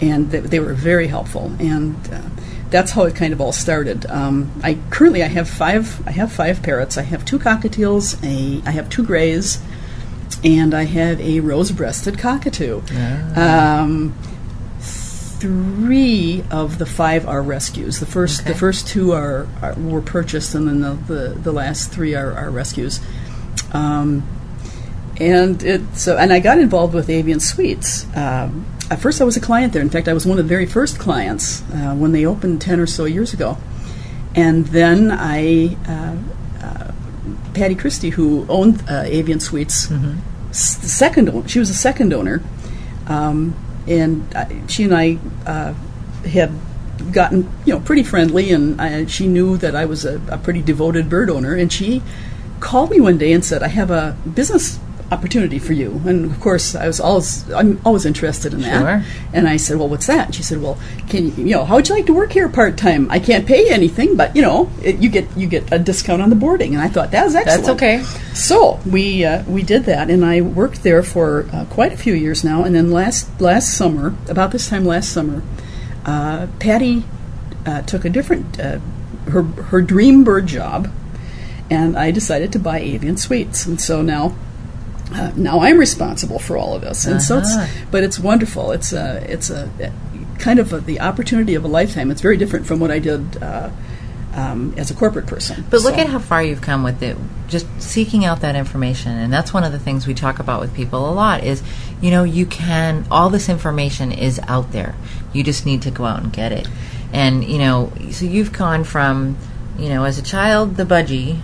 and 0.00 0.30
they, 0.30 0.40
they 0.40 0.60
were 0.60 0.74
very 0.74 1.06
helpful. 1.06 1.52
And 1.58 1.96
uh, 2.12 2.22
that's 2.70 2.92
how 2.92 3.04
it 3.04 3.14
kind 3.14 3.32
of 3.32 3.40
all 3.40 3.52
started. 3.52 4.06
Um, 4.06 4.52
I 4.62 4.78
currently 4.90 5.22
I 5.22 5.28
have 5.28 5.48
five 5.48 6.06
I 6.06 6.10
have 6.12 6.32
five 6.32 6.62
parrots. 6.62 6.98
I 6.98 7.02
have 7.02 7.24
two 7.24 7.38
cockatiels. 7.38 8.16
A 8.24 8.66
I 8.66 8.72
have 8.72 8.90
two 8.90 9.04
grays, 9.04 9.60
and 10.42 10.74
I 10.74 10.84
have 10.84 11.20
a 11.20 11.40
rose-breasted 11.40 12.18
cockatoo. 12.18 12.82
Um, 13.36 14.14
three 14.80 16.42
of 16.50 16.78
the 16.78 16.86
five 16.86 17.28
are 17.28 17.42
rescues. 17.42 18.00
The 18.00 18.06
first 18.06 18.46
the 18.46 18.54
first 18.54 18.88
two 18.88 19.12
are, 19.12 19.46
are 19.62 19.74
were 19.74 20.02
purchased, 20.02 20.54
and 20.54 20.66
then 20.66 20.80
the 20.80 20.94
the, 20.94 21.28
the 21.34 21.52
last 21.52 21.92
three 21.92 22.14
are, 22.14 22.32
are 22.32 22.50
rescues. 22.50 23.00
Um, 23.72 24.26
and 25.18 25.62
it 25.62 25.82
so 25.94 26.16
and 26.16 26.32
I 26.32 26.40
got 26.40 26.58
involved 26.58 26.94
with 26.94 27.08
Avian 27.08 27.40
Suites 27.40 28.06
um, 28.16 28.66
at 28.90 29.00
first 29.00 29.20
I 29.20 29.24
was 29.24 29.36
a 29.36 29.40
client 29.40 29.72
there. 29.72 29.82
In 29.82 29.90
fact, 29.90 30.08
I 30.08 30.12
was 30.12 30.26
one 30.26 30.38
of 30.38 30.44
the 30.44 30.48
very 30.48 30.66
first 30.66 30.98
clients 30.98 31.62
uh, 31.72 31.94
when 31.94 32.12
they 32.12 32.24
opened 32.26 32.60
10 32.60 32.80
or 32.80 32.86
so 32.86 33.04
years 33.04 33.32
ago. 33.32 33.58
And 34.34 34.66
then 34.66 35.10
I, 35.10 35.76
uh, 35.88 36.16
uh, 36.64 36.92
Patty 37.54 37.74
Christie, 37.74 38.10
who 38.10 38.46
owned 38.48 38.82
uh, 38.88 39.02
Avian 39.06 39.40
Suites, 39.40 39.90
s- 40.50 40.76
the 40.76 40.88
second 40.88 41.28
owner, 41.30 41.48
she 41.48 41.58
was 41.58 41.68
the 41.68 41.74
second 41.74 42.12
owner, 42.12 42.42
um, 43.06 43.54
and 43.88 44.26
I, 44.34 44.62
she 44.68 44.84
and 44.84 44.94
I 44.94 45.18
uh, 45.46 45.72
had 46.28 46.52
gotten 47.12 47.48
you 47.64 47.72
know 47.74 47.80
pretty 47.80 48.02
friendly, 48.02 48.52
and 48.52 48.78
I, 48.80 49.06
she 49.06 49.26
knew 49.26 49.56
that 49.56 49.74
I 49.74 49.86
was 49.86 50.04
a, 50.04 50.20
a 50.28 50.36
pretty 50.38 50.60
devoted 50.60 51.08
bird 51.08 51.30
owner, 51.30 51.54
and 51.54 51.72
she 51.72 52.02
called 52.60 52.90
me 52.90 53.00
one 53.00 53.16
day 53.16 53.32
and 53.32 53.42
said, 53.44 53.62
"I 53.62 53.68
have 53.68 53.90
a 53.90 54.16
business 54.34 54.78
opportunity 55.10 55.58
for 55.58 55.72
you." 55.72 56.00
And 56.06 56.24
of 56.24 56.40
course, 56.40 56.74
I 56.74 56.86
was 56.86 57.00
always 57.00 57.50
I'm 57.52 57.80
always 57.84 58.04
interested 58.04 58.52
in 58.52 58.60
that. 58.62 58.80
Sure. 58.80 59.04
And 59.32 59.48
I 59.48 59.56
said, 59.56 59.78
"Well, 59.78 59.88
what's 59.88 60.06
that?" 60.06 60.26
And 60.26 60.34
she 60.34 60.42
said, 60.42 60.60
"Well, 60.60 60.78
can 61.08 61.26
you, 61.26 61.44
you 61.44 61.54
know, 61.54 61.64
how 61.64 61.76
would 61.76 61.88
you 61.88 61.94
like 61.94 62.06
to 62.06 62.14
work 62.14 62.32
here 62.32 62.48
part 62.48 62.76
time? 62.76 63.10
I 63.10 63.18
can't 63.18 63.46
pay 63.46 63.66
you 63.66 63.72
anything, 63.72 64.16
but 64.16 64.34
you 64.34 64.42
know, 64.42 64.70
it, 64.82 64.98
you 64.98 65.08
get 65.08 65.26
you 65.36 65.46
get 65.46 65.72
a 65.72 65.78
discount 65.78 66.22
on 66.22 66.30
the 66.30 66.36
boarding." 66.36 66.74
And 66.74 66.82
I 66.82 66.88
thought 66.88 67.10
that 67.10 67.24
was 67.24 67.34
excellent. 67.34 67.66
That's 67.66 67.68
okay. 67.76 68.02
So 68.34 68.80
we 68.84 69.24
uh, 69.24 69.42
we 69.44 69.62
did 69.62 69.84
that, 69.84 70.10
and 70.10 70.24
I 70.24 70.40
worked 70.40 70.82
there 70.82 71.02
for 71.02 71.48
uh, 71.52 71.64
quite 71.66 71.92
a 71.92 71.96
few 71.96 72.14
years 72.14 72.44
now. 72.44 72.64
And 72.64 72.74
then 72.74 72.90
last 72.90 73.40
last 73.40 73.76
summer, 73.76 74.14
about 74.28 74.52
this 74.52 74.68
time 74.68 74.84
last 74.84 75.10
summer, 75.10 75.42
uh, 76.04 76.46
Patty 76.58 77.04
uh, 77.64 77.82
took 77.82 78.04
a 78.04 78.10
different 78.10 78.58
uh, 78.58 78.78
her 79.30 79.42
her 79.42 79.82
dream 79.82 80.24
bird 80.24 80.46
job, 80.46 80.90
and 81.70 81.96
I 81.96 82.10
decided 82.10 82.52
to 82.52 82.58
buy 82.58 82.80
Avian 82.80 83.16
Suites, 83.16 83.66
and 83.66 83.80
so 83.80 84.02
now. 84.02 84.34
Uh, 85.16 85.32
now 85.36 85.60
I'm 85.60 85.78
responsible 85.78 86.38
for 86.38 86.56
all 86.58 86.74
of 86.74 86.82
this, 86.82 87.06
and 87.06 87.22
so 87.22 87.38
it's, 87.38 87.54
Uh-huh. 87.56 87.86
but 87.90 88.04
it's 88.04 88.18
wonderful. 88.18 88.72
It's 88.72 88.92
a, 88.92 89.24
it's 89.32 89.48
a, 89.50 89.70
kind 90.38 90.58
of 90.58 90.72
a, 90.72 90.80
the 90.80 91.00
opportunity 91.00 91.54
of 91.54 91.64
a 91.64 91.68
lifetime. 91.68 92.10
It's 92.10 92.20
very 92.20 92.36
different 92.36 92.66
from 92.66 92.80
what 92.80 92.90
I 92.90 92.98
did 92.98 93.42
uh, 93.42 93.70
um, 94.34 94.74
as 94.76 94.90
a 94.90 94.94
corporate 94.94 95.26
person. 95.26 95.64
But 95.70 95.80
look 95.80 95.94
So- 95.94 96.00
at 96.02 96.08
how 96.08 96.18
far 96.18 96.42
you've 96.42 96.60
come 96.60 96.82
with 96.82 97.02
it. 97.02 97.16
Just 97.48 97.66
seeking 97.80 98.24
out 98.24 98.40
that 98.40 98.56
information, 98.56 99.12
and 99.12 99.32
that's 99.32 99.54
one 99.54 99.64
of 99.64 99.72
the 99.72 99.78
things 99.78 100.06
we 100.06 100.14
talk 100.14 100.38
about 100.40 100.60
with 100.60 100.74
people 100.74 101.08
a 101.08 101.14
lot. 101.14 101.44
Is 101.44 101.62
you 102.02 102.10
know 102.10 102.24
you 102.24 102.44
can 102.44 103.06
all 103.10 103.30
this 103.30 103.48
information 103.48 104.10
is 104.12 104.40
out 104.48 104.72
there. 104.72 104.94
You 105.32 105.44
just 105.44 105.64
need 105.64 105.80
to 105.82 105.90
go 105.92 106.04
out 106.04 106.22
and 106.24 106.32
get 106.32 106.50
it. 106.52 106.68
And 107.12 107.44
you 107.44 107.58
know, 107.58 107.92
so 108.10 108.24
you've 108.26 108.52
gone 108.52 108.82
from 108.84 109.36
you 109.78 109.88
know 109.88 110.02
as 110.04 110.18
a 110.18 110.22
child 110.22 110.74
the 110.76 110.84
budgie 110.84 111.40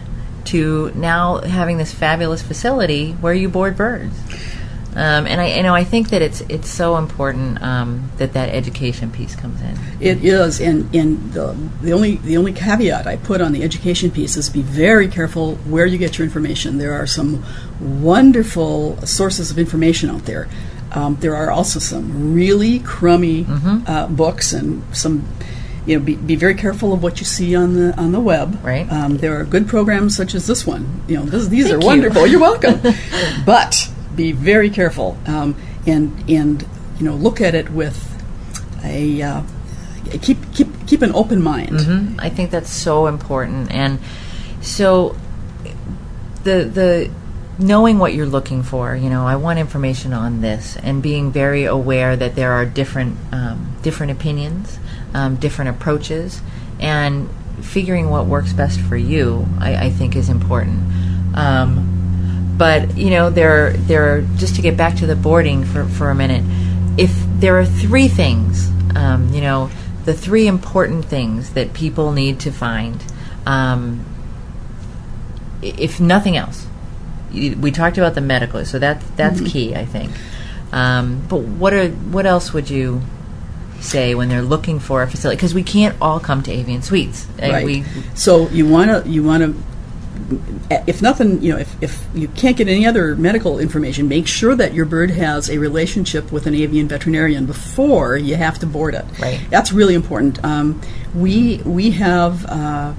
to 0.46 0.92
now 0.94 1.38
having 1.38 1.78
this 1.78 1.92
fabulous 1.92 2.42
facility 2.42 3.12
where 3.12 3.34
you 3.34 3.48
board 3.48 3.76
birds. 3.76 4.14
Um, 4.94 5.26
and 5.26 5.40
I, 5.40 5.56
you 5.56 5.62
know, 5.62 5.74
I 5.74 5.84
think 5.84 6.10
that 6.10 6.20
it's 6.20 6.42
it's 6.42 6.68
so 6.68 6.98
important 6.98 7.62
um, 7.62 8.10
that 8.18 8.34
that 8.34 8.50
education 8.50 9.10
piece 9.10 9.34
comes 9.34 9.58
in. 9.62 9.78
It 10.00 10.22
is, 10.22 10.60
and, 10.60 10.94
and 10.94 11.32
the, 11.32 11.56
the 11.80 11.94
only 11.94 12.16
the 12.16 12.36
only 12.36 12.52
caveat 12.52 13.06
I 13.06 13.16
put 13.16 13.40
on 13.40 13.52
the 13.52 13.62
education 13.62 14.10
piece 14.10 14.36
is 14.36 14.50
be 14.50 14.60
very 14.60 15.08
careful 15.08 15.54
where 15.64 15.86
you 15.86 15.96
get 15.96 16.18
your 16.18 16.26
information. 16.26 16.76
There 16.76 16.92
are 16.92 17.06
some 17.06 17.42
wonderful 17.80 18.98
sources 19.06 19.50
of 19.50 19.58
information 19.58 20.10
out 20.10 20.26
there. 20.26 20.46
Um, 20.90 21.16
there 21.20 21.36
are 21.36 21.50
also 21.50 21.78
some 21.78 22.34
really 22.34 22.78
crummy 22.80 23.46
uh, 23.86 24.08
books 24.08 24.52
and 24.52 24.82
some. 24.94 25.26
You 25.86 25.98
know, 25.98 26.04
be, 26.04 26.14
be 26.16 26.36
very 26.36 26.54
careful 26.54 26.92
of 26.92 27.02
what 27.02 27.18
you 27.18 27.26
see 27.26 27.56
on 27.56 27.74
the 27.74 27.94
on 27.98 28.12
the 28.12 28.20
web. 28.20 28.64
Right. 28.64 28.90
Um, 28.90 29.18
there 29.18 29.38
are 29.40 29.44
good 29.44 29.66
programs 29.66 30.16
such 30.16 30.34
as 30.34 30.46
this 30.46 30.66
one. 30.66 31.02
You 31.08 31.18
know, 31.18 31.24
this, 31.24 31.48
these 31.48 31.64
Thank 31.64 31.78
are 31.78 31.80
you. 31.80 31.86
wonderful. 31.86 32.26
You're 32.26 32.40
welcome. 32.52 32.80
but 33.44 33.90
be 34.14 34.32
very 34.32 34.70
careful 34.70 35.16
um, 35.26 35.56
and 35.86 36.12
and 36.28 36.66
you 36.98 37.04
know 37.06 37.14
look 37.14 37.40
at 37.40 37.54
it 37.54 37.70
with 37.70 38.08
a 38.84 39.22
uh, 39.22 39.42
keep 40.20 40.38
keep 40.52 40.68
keep 40.86 41.02
an 41.02 41.14
open 41.14 41.42
mind. 41.42 41.70
Mm-hmm. 41.70 42.20
I 42.20 42.28
think 42.28 42.50
that's 42.50 42.70
so 42.70 43.06
important. 43.06 43.72
And 43.72 43.98
so 44.60 45.16
the 46.44 46.64
the 46.64 47.10
knowing 47.58 47.98
what 47.98 48.14
you're 48.14 48.26
looking 48.26 48.62
for, 48.62 48.96
you 48.96 49.10
know, 49.10 49.26
I 49.26 49.36
want 49.36 49.58
information 49.58 50.12
on 50.12 50.40
this, 50.40 50.76
and 50.76 51.02
being 51.02 51.30
very 51.30 51.64
aware 51.64 52.16
that 52.16 52.34
there 52.34 52.52
are 52.52 52.64
different 52.64 53.16
um, 53.32 53.76
different 53.82 54.12
opinions, 54.12 54.78
um, 55.14 55.36
different 55.36 55.70
approaches, 55.70 56.40
and 56.80 57.28
figuring 57.60 58.10
what 58.10 58.26
works 58.26 58.52
best 58.52 58.80
for 58.80 58.96
you, 58.96 59.46
I, 59.58 59.86
I 59.86 59.90
think, 59.90 60.16
is 60.16 60.28
important. 60.28 60.80
Um, 61.36 62.54
but 62.56 62.96
you 62.96 63.10
know, 63.10 63.30
there 63.30 63.72
there 63.72 64.16
are, 64.16 64.22
just 64.36 64.56
to 64.56 64.62
get 64.62 64.76
back 64.76 64.96
to 64.96 65.06
the 65.06 65.16
boarding 65.16 65.64
for 65.64 65.84
for 65.84 66.10
a 66.10 66.14
minute. 66.14 66.44
If 66.98 67.12
there 67.38 67.58
are 67.58 67.64
three 67.64 68.08
things, 68.08 68.70
um, 68.94 69.32
you 69.32 69.40
know, 69.40 69.70
the 70.04 70.14
three 70.14 70.46
important 70.46 71.04
things 71.04 71.54
that 71.54 71.72
people 71.72 72.12
need 72.12 72.40
to 72.40 72.52
find, 72.52 73.02
um, 73.46 74.04
if 75.62 76.00
nothing 76.00 76.36
else, 76.36 76.66
we 77.32 77.70
talked 77.70 77.96
about 77.98 78.14
the 78.14 78.20
medical, 78.20 78.64
so 78.64 78.78
that 78.78 79.02
that's 79.16 79.40
key, 79.40 79.74
I 79.74 79.84
think. 79.84 80.12
Um, 80.72 81.24
but 81.28 81.40
what 81.40 81.72
are 81.72 81.88
what 81.88 82.26
else 82.26 82.52
would 82.52 82.70
you 82.70 83.02
say 83.82 84.14
when 84.14 84.28
they're 84.28 84.42
looking 84.42 84.78
for 84.78 85.02
a 85.02 85.06
facility? 85.10 85.36
Because 85.36 85.54
we 85.54 85.62
can't 85.62 85.96
all 86.00 86.20
come 86.20 86.42
to 86.44 86.50
Avian 86.52 86.82
Suites. 86.82 87.26
Right. 87.38 87.64
We, 87.64 87.84
so 88.14 88.48
you 88.48 88.66
want 88.68 89.04
to 89.04 89.10
you 89.10 89.22
want 89.22 89.42
to 89.42 89.62
if 90.86 91.02
nothing 91.02 91.42
you 91.42 91.52
know 91.52 91.58
if, 91.58 91.82
if 91.82 92.06
you 92.14 92.28
can't 92.28 92.56
get 92.56 92.68
any 92.68 92.86
other 92.86 93.16
medical 93.16 93.58
information 93.58 94.08
make 94.08 94.26
sure 94.26 94.54
that 94.54 94.72
your 94.72 94.84
bird 94.84 95.10
has 95.10 95.50
a 95.50 95.58
relationship 95.58 96.30
with 96.30 96.46
an 96.46 96.54
avian 96.54 96.86
veterinarian 96.86 97.44
before 97.46 98.16
you 98.16 98.36
have 98.36 98.58
to 98.58 98.66
board 98.66 98.94
it 98.94 99.04
Right. 99.18 99.40
that's 99.50 99.72
really 99.72 99.94
important 99.94 100.42
um, 100.44 100.80
we 101.14 101.58
we 101.64 101.90
have 101.92 102.44
uh, 102.46 102.92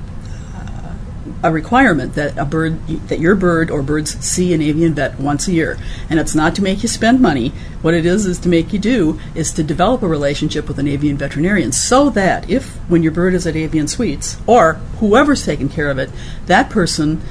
a 1.43 1.51
requirement 1.51 2.15
that 2.15 2.37
a 2.37 2.45
bird 2.45 2.87
that 3.09 3.19
your 3.19 3.35
bird 3.35 3.69
or 3.69 3.83
birds 3.83 4.17
see 4.25 4.53
an 4.53 4.61
avian 4.61 4.93
vet 4.93 5.19
once 5.19 5.47
a 5.47 5.51
year. 5.51 5.77
And 6.09 6.19
it's 6.19 6.33
not 6.33 6.55
to 6.55 6.63
make 6.63 6.81
you 6.81 6.89
spend 6.89 7.19
money. 7.19 7.49
What 7.81 7.93
it 7.93 8.05
is 8.05 8.25
is 8.25 8.39
to 8.39 8.49
make 8.49 8.71
you 8.71 8.79
do 8.79 9.19
is 9.35 9.51
to 9.53 9.63
develop 9.63 10.01
a 10.01 10.07
relationship 10.07 10.67
with 10.67 10.79
an 10.79 10.87
avian 10.87 11.17
veterinarian 11.17 11.71
so 11.73 12.09
that 12.11 12.49
if 12.49 12.75
when 12.89 13.03
your 13.03 13.11
bird 13.11 13.33
is 13.33 13.45
at 13.45 13.55
avian 13.55 13.87
suites 13.87 14.37
or 14.47 14.73
whoever's 14.99 15.45
taking 15.45 15.69
care 15.69 15.89
of 15.89 15.99
it 15.99 16.09
that 16.45 16.69
person 16.69 17.21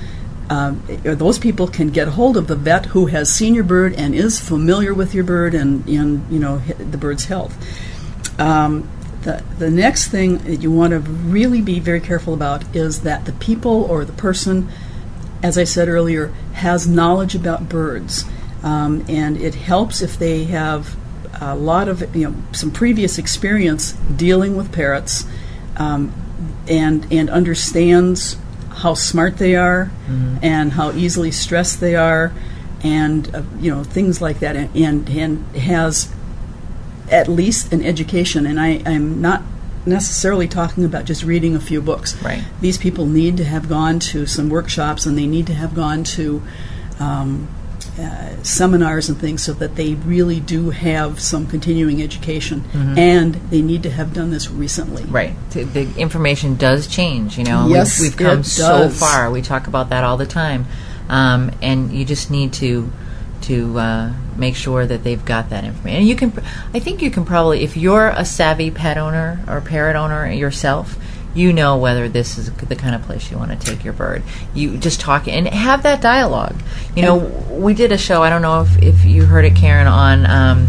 um, 0.50 0.82
those 1.02 1.38
people 1.38 1.66
can 1.66 1.88
get 1.88 2.08
hold 2.08 2.36
of 2.36 2.46
the 2.46 2.56
vet 2.56 2.86
who 2.86 3.06
has 3.06 3.32
seen 3.32 3.54
your 3.54 3.64
bird 3.64 3.94
and 3.94 4.14
is 4.14 4.38
familiar 4.38 4.92
with 4.92 5.14
your 5.14 5.24
bird 5.24 5.54
and, 5.54 5.88
and 5.88 6.30
you 6.30 6.38
know 6.38 6.58
the 6.58 6.98
bird's 6.98 7.24
health. 7.24 7.56
Um, 8.38 8.86
the, 9.22 9.42
the 9.58 9.70
next 9.70 10.08
thing 10.08 10.38
that 10.38 10.56
you 10.56 10.70
want 10.70 10.92
to 10.92 10.98
really 10.98 11.60
be 11.60 11.80
very 11.80 12.00
careful 12.00 12.34
about 12.34 12.64
is 12.74 13.02
that 13.02 13.24
the 13.24 13.32
people 13.32 13.84
or 13.84 14.04
the 14.04 14.12
person, 14.12 14.68
as 15.42 15.56
I 15.56 15.64
said 15.64 15.88
earlier, 15.88 16.28
has 16.54 16.86
knowledge 16.86 17.34
about 17.34 17.68
birds. 17.68 18.24
Um, 18.62 19.04
and 19.08 19.40
it 19.40 19.54
helps 19.54 20.02
if 20.02 20.18
they 20.18 20.44
have 20.44 20.96
a 21.40 21.56
lot 21.56 21.88
of, 21.88 22.14
you 22.14 22.30
know, 22.30 22.36
some 22.52 22.70
previous 22.70 23.18
experience 23.18 23.92
dealing 23.92 24.56
with 24.56 24.72
parrots 24.72 25.24
um, 25.76 26.12
and, 26.68 27.06
and 27.12 27.28
understands 27.30 28.36
how 28.70 28.94
smart 28.94 29.38
they 29.38 29.54
are 29.54 29.90
and 30.42 30.72
how 30.72 30.92
easily 30.92 31.30
stressed 31.30 31.80
they 31.80 31.94
are 31.94 32.32
and, 32.82 33.34
uh, 33.34 33.42
you 33.60 33.72
know, 33.72 33.84
things 33.84 34.20
like 34.20 34.40
that. 34.40 34.56
And, 34.56 34.76
and, 34.76 35.08
and 35.08 35.56
has 35.56 36.12
at 37.12 37.28
least 37.28 37.72
an 37.72 37.84
education, 37.84 38.46
and 38.46 38.58
I, 38.58 38.82
I'm 38.86 39.20
not 39.20 39.42
necessarily 39.84 40.48
talking 40.48 40.84
about 40.84 41.04
just 41.04 41.22
reading 41.24 41.54
a 41.54 41.60
few 41.60 41.82
books. 41.82 42.20
Right. 42.22 42.44
These 42.60 42.78
people 42.78 43.06
need 43.06 43.36
to 43.36 43.44
have 43.44 43.68
gone 43.68 43.98
to 43.98 44.26
some 44.26 44.48
workshops, 44.48 45.06
and 45.06 45.16
they 45.18 45.26
need 45.26 45.46
to 45.48 45.54
have 45.54 45.74
gone 45.74 46.04
to 46.04 46.42
um, 46.98 47.48
uh, 48.00 48.42
seminars 48.42 49.08
and 49.08 49.18
things, 49.18 49.42
so 49.42 49.52
that 49.52 49.76
they 49.76 49.94
really 49.94 50.40
do 50.40 50.70
have 50.70 51.20
some 51.20 51.46
continuing 51.46 52.02
education, 52.02 52.64
and 52.96 53.34
they 53.50 53.60
need 53.60 53.82
to 53.82 53.90
have 53.90 54.14
done 54.14 54.30
this 54.30 54.50
recently. 54.50 55.04
Right. 55.04 55.34
The 55.50 55.88
information 55.96 56.56
does 56.56 56.86
change, 56.86 57.36
you 57.36 57.44
know. 57.44 57.68
Yes, 57.68 58.00
we've, 58.00 58.12
we've 58.12 58.18
come 58.18 58.42
so 58.42 58.88
far. 58.88 59.30
We 59.30 59.42
talk 59.42 59.66
about 59.66 59.90
that 59.90 60.04
all 60.04 60.16
the 60.16 60.26
time. 60.26 60.66
Um, 61.08 61.50
and 61.60 61.92
you 61.92 62.04
just 62.06 62.30
need 62.30 62.54
to 62.54 62.90
to 63.42 63.78
uh, 63.78 64.12
make 64.36 64.56
sure 64.56 64.86
that 64.86 65.04
they've 65.04 65.24
got 65.24 65.50
that 65.50 65.64
information. 65.64 66.00
And 66.00 66.08
you 66.08 66.16
can, 66.16 66.32
I 66.74 66.78
think 66.78 67.02
you 67.02 67.10
can 67.10 67.24
probably, 67.24 67.62
if 67.62 67.76
you're 67.76 68.08
a 68.08 68.24
savvy 68.24 68.70
pet 68.70 68.98
owner 68.98 69.40
or 69.48 69.60
parrot 69.60 69.96
owner 69.96 70.30
yourself, 70.30 70.96
you 71.34 71.52
know 71.52 71.78
whether 71.78 72.08
this 72.08 72.36
is 72.36 72.52
the 72.52 72.76
kind 72.76 72.94
of 72.94 73.02
place 73.02 73.30
you 73.30 73.38
want 73.38 73.58
to 73.58 73.66
take 73.66 73.84
your 73.84 73.94
bird. 73.94 74.22
You 74.54 74.76
just 74.76 75.00
talk 75.00 75.26
and 75.28 75.48
have 75.48 75.82
that 75.84 76.02
dialogue. 76.02 76.56
You 76.94 77.02
know, 77.02 77.16
we 77.50 77.72
did 77.74 77.90
a 77.90 77.98
show. 77.98 78.22
I 78.22 78.28
don't 78.28 78.42
know 78.42 78.62
if, 78.62 78.82
if 78.82 79.04
you 79.04 79.24
heard 79.24 79.44
it, 79.46 79.56
Karen, 79.56 79.86
on 79.86 80.26
um, 80.26 80.68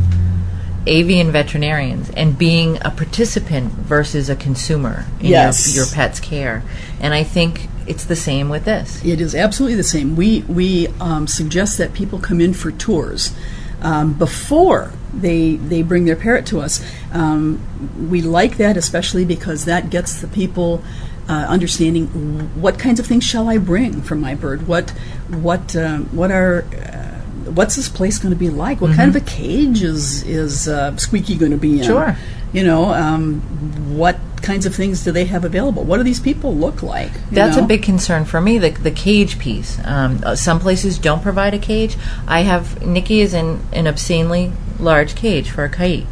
avian 0.85 1.31
veterinarians 1.31 2.09
and 2.11 2.37
being 2.37 2.77
a 2.81 2.91
participant 2.91 3.71
versus 3.71 4.29
a 4.29 4.35
consumer 4.35 5.05
in 5.19 5.27
Yes. 5.27 5.73
your, 5.75 5.85
your 5.85 5.93
pet's 5.93 6.19
care. 6.19 6.63
And 6.99 7.13
I 7.13 7.23
think 7.23 7.67
it's 7.87 8.05
the 8.05 8.15
same 8.15 8.49
with 8.49 8.65
this. 8.65 9.03
It 9.03 9.19
is 9.21 9.33
absolutely 9.35 9.75
the 9.75 9.83
same. 9.83 10.15
We 10.15 10.41
we 10.47 10.87
um, 10.99 11.27
suggest 11.27 11.77
that 11.77 11.93
people 11.93 12.19
come 12.19 12.39
in 12.41 12.53
for 12.53 12.71
tours. 12.71 13.33
um, 13.81 14.13
before 14.13 14.91
they 15.13 15.55
they 15.57 15.81
bring 15.83 16.05
their 16.05 16.15
parrot 16.15 16.45
to 16.47 16.59
us. 16.61 16.81
Um, 17.11 17.59
we 18.09 18.21
like 18.21 18.57
that 18.57 18.77
especially 18.77 19.25
because 19.25 19.65
that 19.65 19.89
gets 19.89 20.21
the 20.21 20.27
people 20.27 20.81
uh, 21.29 21.45
understanding 21.49 22.07
what 22.61 22.77
kinds 22.79 22.99
of 22.99 23.05
things 23.05 23.23
shall 23.25 23.47
I 23.49 23.57
bring 23.57 24.01
for 24.01 24.15
my 24.15 24.35
bird. 24.35 24.67
What 24.67 24.91
what 25.29 25.75
um, 25.75 26.05
what 26.15 26.31
are 26.31 26.63
uh, 26.73 27.02
what's 27.45 27.75
this 27.75 27.89
place 27.89 28.17
going 28.17 28.33
to 28.33 28.39
be 28.39 28.49
like? 28.49 28.81
What 28.81 28.95
kind 28.95 29.15
of 29.15 29.21
a 29.21 29.25
cage 29.25 29.83
is 29.83 30.23
is 30.23 30.67
uh, 30.67 30.95
Squeaky 30.97 31.35
going 31.35 31.51
to 31.51 31.57
be 31.57 31.73
in? 31.73 31.79
Mm-hmm. 31.79 31.87
Sure. 31.87 32.17
You 32.51 32.63
know, 32.63 32.93
um, 32.93 33.41
what 33.97 34.17
kinds 34.43 34.65
of 34.65 34.75
things 34.75 35.03
do 35.03 35.11
they 35.11 35.25
have 35.25 35.43
available? 35.43 35.83
What 35.83 35.97
do 35.97 36.03
these 36.03 36.19
people 36.19 36.55
look 36.55 36.83
like? 36.83 37.11
That's 37.31 37.57
know? 37.57 37.63
a 37.63 37.67
big 37.67 37.81
concern 37.81 38.25
for 38.25 38.39
me. 38.39 38.57
The 38.57 38.69
the 38.69 38.91
cage 38.91 39.39
piece. 39.39 39.79
Um, 39.83 40.21
uh, 40.23 40.35
some 40.35 40.59
places 40.59 40.99
don't 40.99 41.23
provide 41.23 41.53
a 41.53 41.59
cage. 41.59 41.97
I 42.27 42.41
have 42.41 42.85
Nikki 42.85 43.21
is 43.21 43.33
in 43.33 43.61
an 43.71 43.87
obscenely 43.87 44.51
large 44.79 45.15
cage 45.15 45.49
for 45.49 45.63
a 45.63 45.69
caique. 45.69 46.05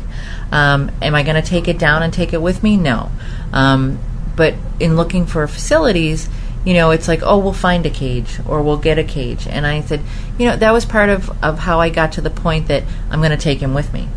Um, 0.52 0.92
am 1.02 1.16
I 1.16 1.24
going 1.24 1.42
to 1.42 1.48
take 1.48 1.68
it 1.68 1.80
down 1.80 2.04
and 2.04 2.14
take 2.14 2.34
it 2.34 2.42
with 2.42 2.62
me? 2.64 2.76
No. 2.76 3.12
Um, 3.54 4.00
but 4.36 4.56
in 4.80 4.96
looking 4.96 5.26
for 5.26 5.48
facilities, 5.48 6.28
you 6.66 6.74
know, 6.76 6.92
it's 6.92 7.08
like, 7.08 7.22
oh, 7.24 7.38
we'll 7.40 7.54
find 7.54 7.86
a 7.86 7.90
cage 7.90 8.40
or 8.48 8.62
we'll 8.62 8.78
get 8.78 8.98
a 9.00 9.04
cage. 9.04 9.48
And 9.48 9.66
I 9.66 9.82
said, 9.82 10.02
you 10.38 10.46
know, 10.48 10.56
that 10.56 10.72
was 10.72 10.86
part 10.86 11.10
of, 11.10 11.30
of 11.44 11.60
how 11.60 11.80
I 11.80 11.90
got 11.90 12.12
to 12.14 12.22
the 12.22 12.30
point 12.30 12.68
that 12.68 12.84
I'm 13.10 13.20
going 13.20 13.32
to 13.32 13.38
take 13.38 13.60
him 13.60 13.74
with 13.74 13.92
me 13.94 14.08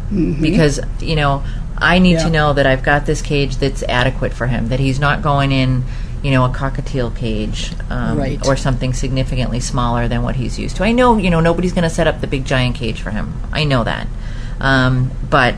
because, 0.41 0.79
you 1.01 1.17
know, 1.17 1.43
I 1.79 1.99
need 1.99 2.13
Yeah. 2.15 2.25
to 2.25 2.31
know 2.31 2.53
that 2.53 2.67
I've 2.67 2.83
got 2.83 3.07
this 3.07 3.23
cage 3.23 3.57
that's 3.57 3.83
adequate 3.85 4.33
for 4.33 4.47
him, 4.47 4.69
that 4.69 4.79
he's 4.79 5.01
not 5.01 5.23
going 5.23 5.53
in, 5.53 5.85
you 6.23 6.31
know, 6.31 6.45
a 6.45 6.49
cockatiel 6.51 7.15
cage 7.17 7.73
um, 7.91 8.17
Right. 8.19 8.47
or 8.47 8.57
something 8.57 8.93
significantly 8.93 9.61
smaller 9.61 10.07
than 10.07 10.23
what 10.23 10.37
he's 10.37 10.59
used 10.59 10.77
to. 10.77 10.85
I 10.85 10.93
know, 10.93 11.17
you 11.17 11.31
know, 11.31 11.41
nobody's 11.41 11.73
going 11.73 11.83
to 11.85 11.91
set 11.91 12.07
up 12.07 12.21
the 12.21 12.27
big 12.27 12.45
giant 12.45 12.77
cage 12.77 13.01
for 13.01 13.11
him. 13.11 13.35
I 13.53 13.65
know 13.65 13.85
that. 13.85 14.07
Um, 14.61 15.11
but 15.29 15.57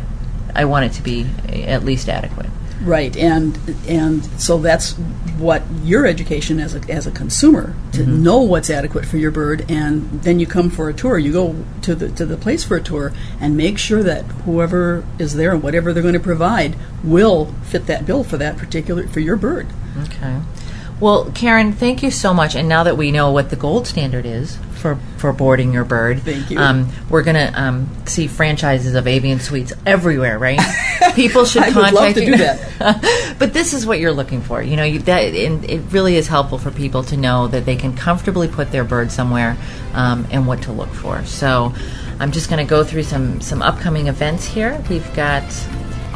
I 0.55 0.65
want 0.65 0.87
it 0.87 0.93
to 0.95 1.03
be 1.03 1.27
at 1.53 1.85
least 1.85 2.09
adequate. 2.09 2.47
Right, 2.83 3.17
and 3.17 3.59
and 3.89 4.25
so 4.41 4.59
that's 4.59 4.93
what 5.39 5.63
your 5.83 6.07
education 6.07 6.61
as 6.61 6.75
a 6.75 6.81
as 6.91 7.07
a 7.07 7.11
consumer 7.11 7.75
to 7.93 8.03
Mm-hmm. 8.03 8.23
know 8.23 8.41
what's 8.41 8.69
adequate 8.71 9.07
for 9.07 9.17
your 9.17 9.31
bird, 9.31 9.65
and 9.71 10.23
then 10.23 10.39
you 10.39 10.47
come 10.47 10.69
for 10.71 10.89
a 10.89 10.95
tour. 10.95 11.19
You 11.19 11.33
go 11.33 11.65
to 11.83 11.95
the 11.95 12.11
to 12.11 12.27
the 12.27 12.37
place 12.37 12.65
for 12.65 12.77
a 12.77 12.83
tour 12.83 13.13
and 13.41 13.57
make 13.57 13.79
sure 13.79 14.03
that 14.03 14.25
whoever 14.45 15.05
is 15.19 15.35
there 15.35 15.53
and 15.53 15.63
whatever 15.63 15.93
they're 15.93 16.03
going 16.03 16.15
to 16.15 16.21
provide 16.21 16.77
will 17.03 17.47
fit 17.65 17.87
that 17.87 18.05
bill 18.05 18.23
for 18.25 18.37
that 18.37 18.57
particular 18.59 19.07
for 19.09 19.21
your 19.21 19.37
bird. 19.37 19.67
Okay. 20.05 20.41
Well, 21.01 21.31
Karen, 21.35 21.73
thank 21.73 22.03
you 22.03 22.11
so 22.11 22.33
much. 22.33 22.55
And 22.55 22.69
now 22.69 22.83
that 22.85 22.97
we 22.97 23.11
know 23.11 23.31
what 23.31 23.51
the 23.51 23.57
gold 23.57 23.87
standard 23.87 24.25
is 24.27 24.59
for, 24.87 25.01
for 25.19 25.33
boarding 25.33 25.73
your 25.73 25.85
bird, 25.85 26.23
Thank 26.23 26.51
you. 26.51 26.59
Um, 26.59 26.89
we're 27.11 27.23
going 27.23 27.35
to 27.35 27.61
um, 27.61 27.89
see 28.07 28.29
franchises 28.29 28.95
of 28.95 29.09
avian 29.09 29.41
suites 29.41 29.73
everywhere, 29.85 30.39
right? 30.39 30.61
People 31.15 31.45
should 31.45 31.63
I 31.63 31.69
would 31.69 31.77
love 31.77 31.95
contact 31.95 32.19
to 32.19 32.25
you. 32.25 32.33
do 32.33 32.37
that. 32.79 33.37
but 33.39 33.53
this 33.53 33.75
is 33.75 33.85
what 33.85 33.99
you're 33.99 34.13
looking 34.13 34.41
for. 34.41 34.63
You 34.63 34.77
know, 34.77 34.85
you, 34.85 35.01
that 35.01 35.35
and 35.35 35.65
it 35.69 35.81
really 35.91 36.17
is 36.17 36.29
helpful 36.29 36.59
for 36.59 36.71
people 36.71 37.03
to 37.05 37.17
know 37.17 37.49
that 37.49 37.67
they 37.67 37.77
can 37.77 37.97
comfortably 37.97 38.47
put 38.47 38.71
their 38.71 38.85
bird 38.85 39.11
somewhere 39.11 39.57
um, 39.95 40.27
and 40.31 40.47
what 40.47 40.63
to 40.63 40.73
look 40.73 40.91
for. 40.91 41.25
So, 41.25 41.75
I'm 42.19 42.33
just 42.33 42.49
going 42.49 42.65
to 42.65 42.69
go 42.69 42.83
through 42.83 43.03
some 43.03 43.41
some 43.41 43.61
upcoming 43.61 44.07
events 44.07 44.47
here. 44.47 44.83
We've 44.89 45.15
got 45.15 45.45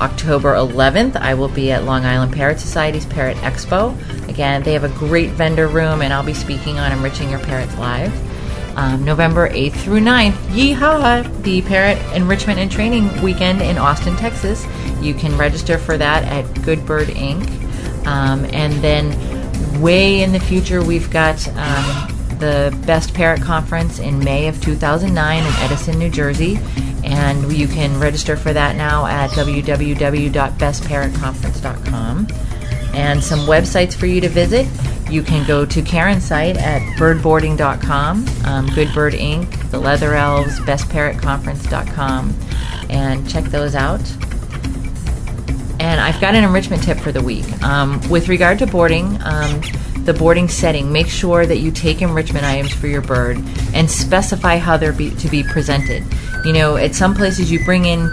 October 0.01 0.55
11th, 0.55 1.17
I 1.17 1.35
will 1.35 1.49
be 1.49 1.71
at 1.73 1.85
Long 1.85 2.07
Island 2.07 2.33
Parrot 2.33 2.59
Society's 2.59 3.05
Parrot 3.05 3.37
Expo. 3.39 3.95
Again, 4.31 4.63
they 4.63 4.73
have 4.73 4.85
a 4.85 4.89
great 4.89 5.31
vendor 5.31 5.69
room, 5.69 6.01
and 6.01 6.11
I'll 6.11 6.25
be 6.25 6.33
speaking 6.33 6.79
on 6.79 6.91
enriching 6.91 7.29
your 7.29 7.39
parrots 7.41 7.77
live. 7.77 8.30
Um, 8.77 9.05
November 9.05 9.51
8th 9.51 9.75
through 9.75 10.01
9th, 10.01 10.37
yeehaw, 10.49 11.43
the 11.43 11.61
Parrot 11.63 11.99
Enrichment 12.15 12.59
and 12.59 12.71
Training 12.71 13.21
Weekend 13.21 13.61
in 13.61 13.79
Austin, 13.79 14.17
Texas. 14.17 14.65
You 15.01 15.13
can 15.13 15.37
register 15.37 15.77
for 15.77 15.99
that 15.99 16.25
at 16.25 16.63
Good 16.63 16.87
Bird 16.87 17.09
Inc. 17.09 17.47
Um, 18.07 18.45
and 18.53 18.73
then, 18.75 19.81
way 19.81 20.23
in 20.23 20.33
the 20.33 20.41
future, 20.41 20.83
we've 20.83 21.11
got 21.11 21.47
um, 21.49 22.17
the 22.41 22.77
Best 22.87 23.15
Parrot 23.15 23.41
Conference 23.43 23.99
in 23.99 24.19
May 24.19 24.49
of 24.49 24.59
2009 24.61 25.45
in 25.45 25.53
Edison, 25.59 25.99
New 25.99 26.11
Jersey. 26.11 26.59
And 27.05 27.53
you 27.53 27.69
can 27.69 28.01
register 28.01 28.37
for 28.37 28.53
that 28.53 28.75
now 28.77 29.07
at 29.07 29.31
www.bestparrotconference.com. 29.31 32.29
And 32.93 33.23
some 33.23 33.39
websites 33.41 33.95
for 33.95 34.07
you 34.07 34.21
to 34.21 34.29
visit. 34.29 34.67
You 35.11 35.23
can 35.25 35.45
go 35.47 35.67
to 35.67 35.83
Karen's 35.83 36.25
site 36.25 36.57
at 36.57 36.81
birdboarding.com, 36.97 38.27
um, 38.45 38.67
Good 38.69 38.95
Bird 38.95 39.15
Inc., 39.15 39.71
The 39.71 39.79
Leather 39.79 40.15
Elves, 40.15 40.61
BestParrotConference.com, 40.61 42.35
and 42.89 43.29
check 43.29 43.45
those 43.47 43.75
out. 43.75 44.01
And 45.81 46.01
I've 46.01 46.21
got 46.21 46.35
an 46.35 46.45
enrichment 46.45 46.83
tip 46.85 46.99
for 46.99 47.11
the 47.11 47.23
week. 47.23 47.61
Um, 47.63 48.01
with 48.09 48.29
regard 48.29 48.61
to 48.61 48.67
boarding, 48.67 49.21
um, 49.25 49.61
the 50.05 50.15
boarding 50.15 50.49
setting, 50.49 50.93
make 50.93 51.09
sure 51.09 51.45
that 51.45 51.59
you 51.59 51.73
take 51.73 52.03
enrichment 52.03 52.45
items 52.45 52.73
for 52.73 52.87
your 52.87 53.03
bird 53.03 53.39
and 53.75 53.91
specify 53.91 54.59
how 54.59 54.77
they're 54.77 54.93
be, 54.93 55.11
to 55.17 55.29
be 55.29 55.43
presented. 55.43 56.05
You 56.45 56.53
know, 56.53 56.77
at 56.77 56.95
some 56.95 57.15
places 57.15 57.51
you 57.51 57.65
bring 57.65 57.85
in 57.85 58.09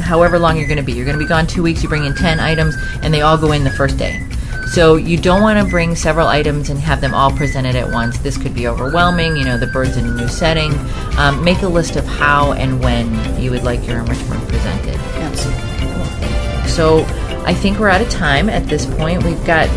however 0.00 0.38
long 0.38 0.56
you're 0.56 0.66
going 0.66 0.78
to 0.78 0.82
be. 0.82 0.92
You're 0.92 1.04
going 1.04 1.18
to 1.18 1.22
be 1.22 1.28
gone 1.28 1.46
two 1.46 1.62
weeks, 1.62 1.82
you 1.82 1.88
bring 1.88 2.04
in 2.04 2.14
10 2.14 2.40
items, 2.40 2.76
and 3.02 3.12
they 3.12 3.20
all 3.20 3.36
go 3.36 3.52
in 3.52 3.64
the 3.64 3.70
first 3.70 3.98
day. 3.98 4.27
So 4.72 4.96
you 4.96 5.16
don't 5.16 5.42
want 5.42 5.58
to 5.58 5.68
bring 5.68 5.96
several 5.96 6.28
items 6.28 6.70
and 6.70 6.78
have 6.78 7.00
them 7.00 7.14
all 7.14 7.30
presented 7.30 7.74
at 7.74 7.90
once. 7.90 8.18
This 8.18 8.36
could 8.36 8.54
be 8.54 8.68
overwhelming. 8.68 9.36
You 9.36 9.44
know, 9.44 9.58
the 9.58 9.66
bird's 9.66 9.96
in 9.96 10.06
a 10.06 10.14
new 10.14 10.28
setting. 10.28 10.72
Um, 11.18 11.42
make 11.42 11.62
a 11.62 11.68
list 11.68 11.96
of 11.96 12.04
how 12.04 12.52
and 12.52 12.80
when 12.80 13.40
you 13.40 13.50
would 13.50 13.64
like 13.64 13.86
your 13.86 14.00
enrichment 14.00 14.46
presented. 14.46 14.94
Absolutely. 14.94 16.68
So 16.68 17.04
I 17.44 17.54
think 17.54 17.78
we're 17.78 17.88
out 17.88 18.02
of 18.02 18.10
time 18.10 18.48
at 18.48 18.66
this 18.68 18.86
point. 18.86 19.24
We've 19.24 19.44
got 19.44 19.68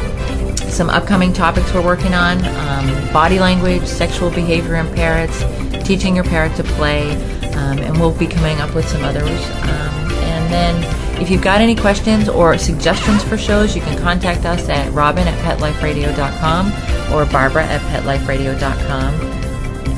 some 0.70 0.90
upcoming 0.90 1.34
topics 1.34 1.74
we're 1.74 1.84
working 1.84 2.14
on 2.14 2.44
um, 2.46 3.14
body 3.14 3.40
language, 3.40 3.84
sexual 3.86 4.30
behavior 4.30 4.76
in 4.76 4.94
parrots, 4.94 5.44
teaching 5.86 6.16
your 6.16 6.26
parrot 6.26 6.56
to 6.58 6.64
play, 6.64 7.12
um, 7.54 7.80
and 7.80 8.00
we'll 8.00 8.18
be 8.18 8.28
coming 8.28 8.60
up 8.60 8.76
with 8.76 8.88
some 8.88 9.04
others. 9.04 9.24
Um, 9.24 10.12
and 10.22 10.54
then 10.54 11.01
if 11.22 11.30
you've 11.30 11.44
got 11.44 11.62
any 11.62 11.76
questions 11.76 12.28
or 12.28 12.58
suggestions 12.58 13.24
for 13.24 13.38
shows, 13.38 13.76
you 13.76 13.82
can 13.82 13.98
contact 14.00 14.46
us 14.46 14.68
at 14.70 14.92
robin 14.92 15.28
at 15.28 15.38
petliferadio.com 15.40 17.14
or 17.14 17.26
barbara 17.32 17.66
at 17.66 17.82
petliferadio.com. 17.82 19.14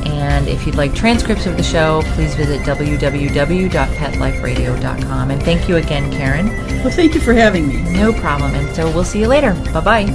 And 0.06 0.48
if 0.48 0.66
you'd 0.66 0.76
like 0.76 0.94
transcripts 0.94 1.46
of 1.46 1.56
the 1.56 1.64
show, 1.64 2.02
please 2.14 2.36
visit 2.36 2.60
www.petliferadio.com. 2.62 5.32
And 5.32 5.42
thank 5.44 5.70
you 5.70 5.78
again, 5.78 6.12
Karen. 6.12 6.48
Well, 6.84 6.92
thank 6.92 7.16
you 7.16 7.22
for 7.22 7.34
having 7.34 7.70
me. 7.70 7.82
No 7.98 8.12
problem. 8.14 8.54
And 8.54 8.76
so 8.76 8.92
we'll 8.94 9.06
see 9.06 9.22
you 9.22 9.28
later. 9.28 9.54
Bye 9.74 9.82
bye. 9.82 10.06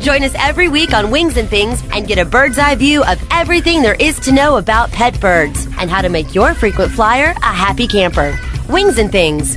Join 0.00 0.24
us 0.24 0.34
every 0.36 0.66
week 0.68 0.92
on 0.94 1.12
Wings 1.12 1.36
and 1.36 1.48
Things 1.48 1.80
and 1.92 2.08
get 2.08 2.18
a 2.18 2.24
bird's 2.24 2.58
eye 2.58 2.74
view 2.74 3.04
of 3.04 3.22
everything 3.30 3.82
there 3.82 3.94
is 4.00 4.18
to 4.20 4.32
know 4.32 4.56
about 4.56 4.90
pet 4.90 5.20
birds 5.20 5.66
and 5.78 5.88
how 5.88 6.02
to 6.02 6.08
make 6.08 6.34
your 6.34 6.54
frequent 6.54 6.90
flyer 6.90 7.34
a 7.36 7.52
happy 7.52 7.86
camper. 7.86 8.36
Wings 8.68 8.98
and 8.98 9.12
Things, 9.12 9.56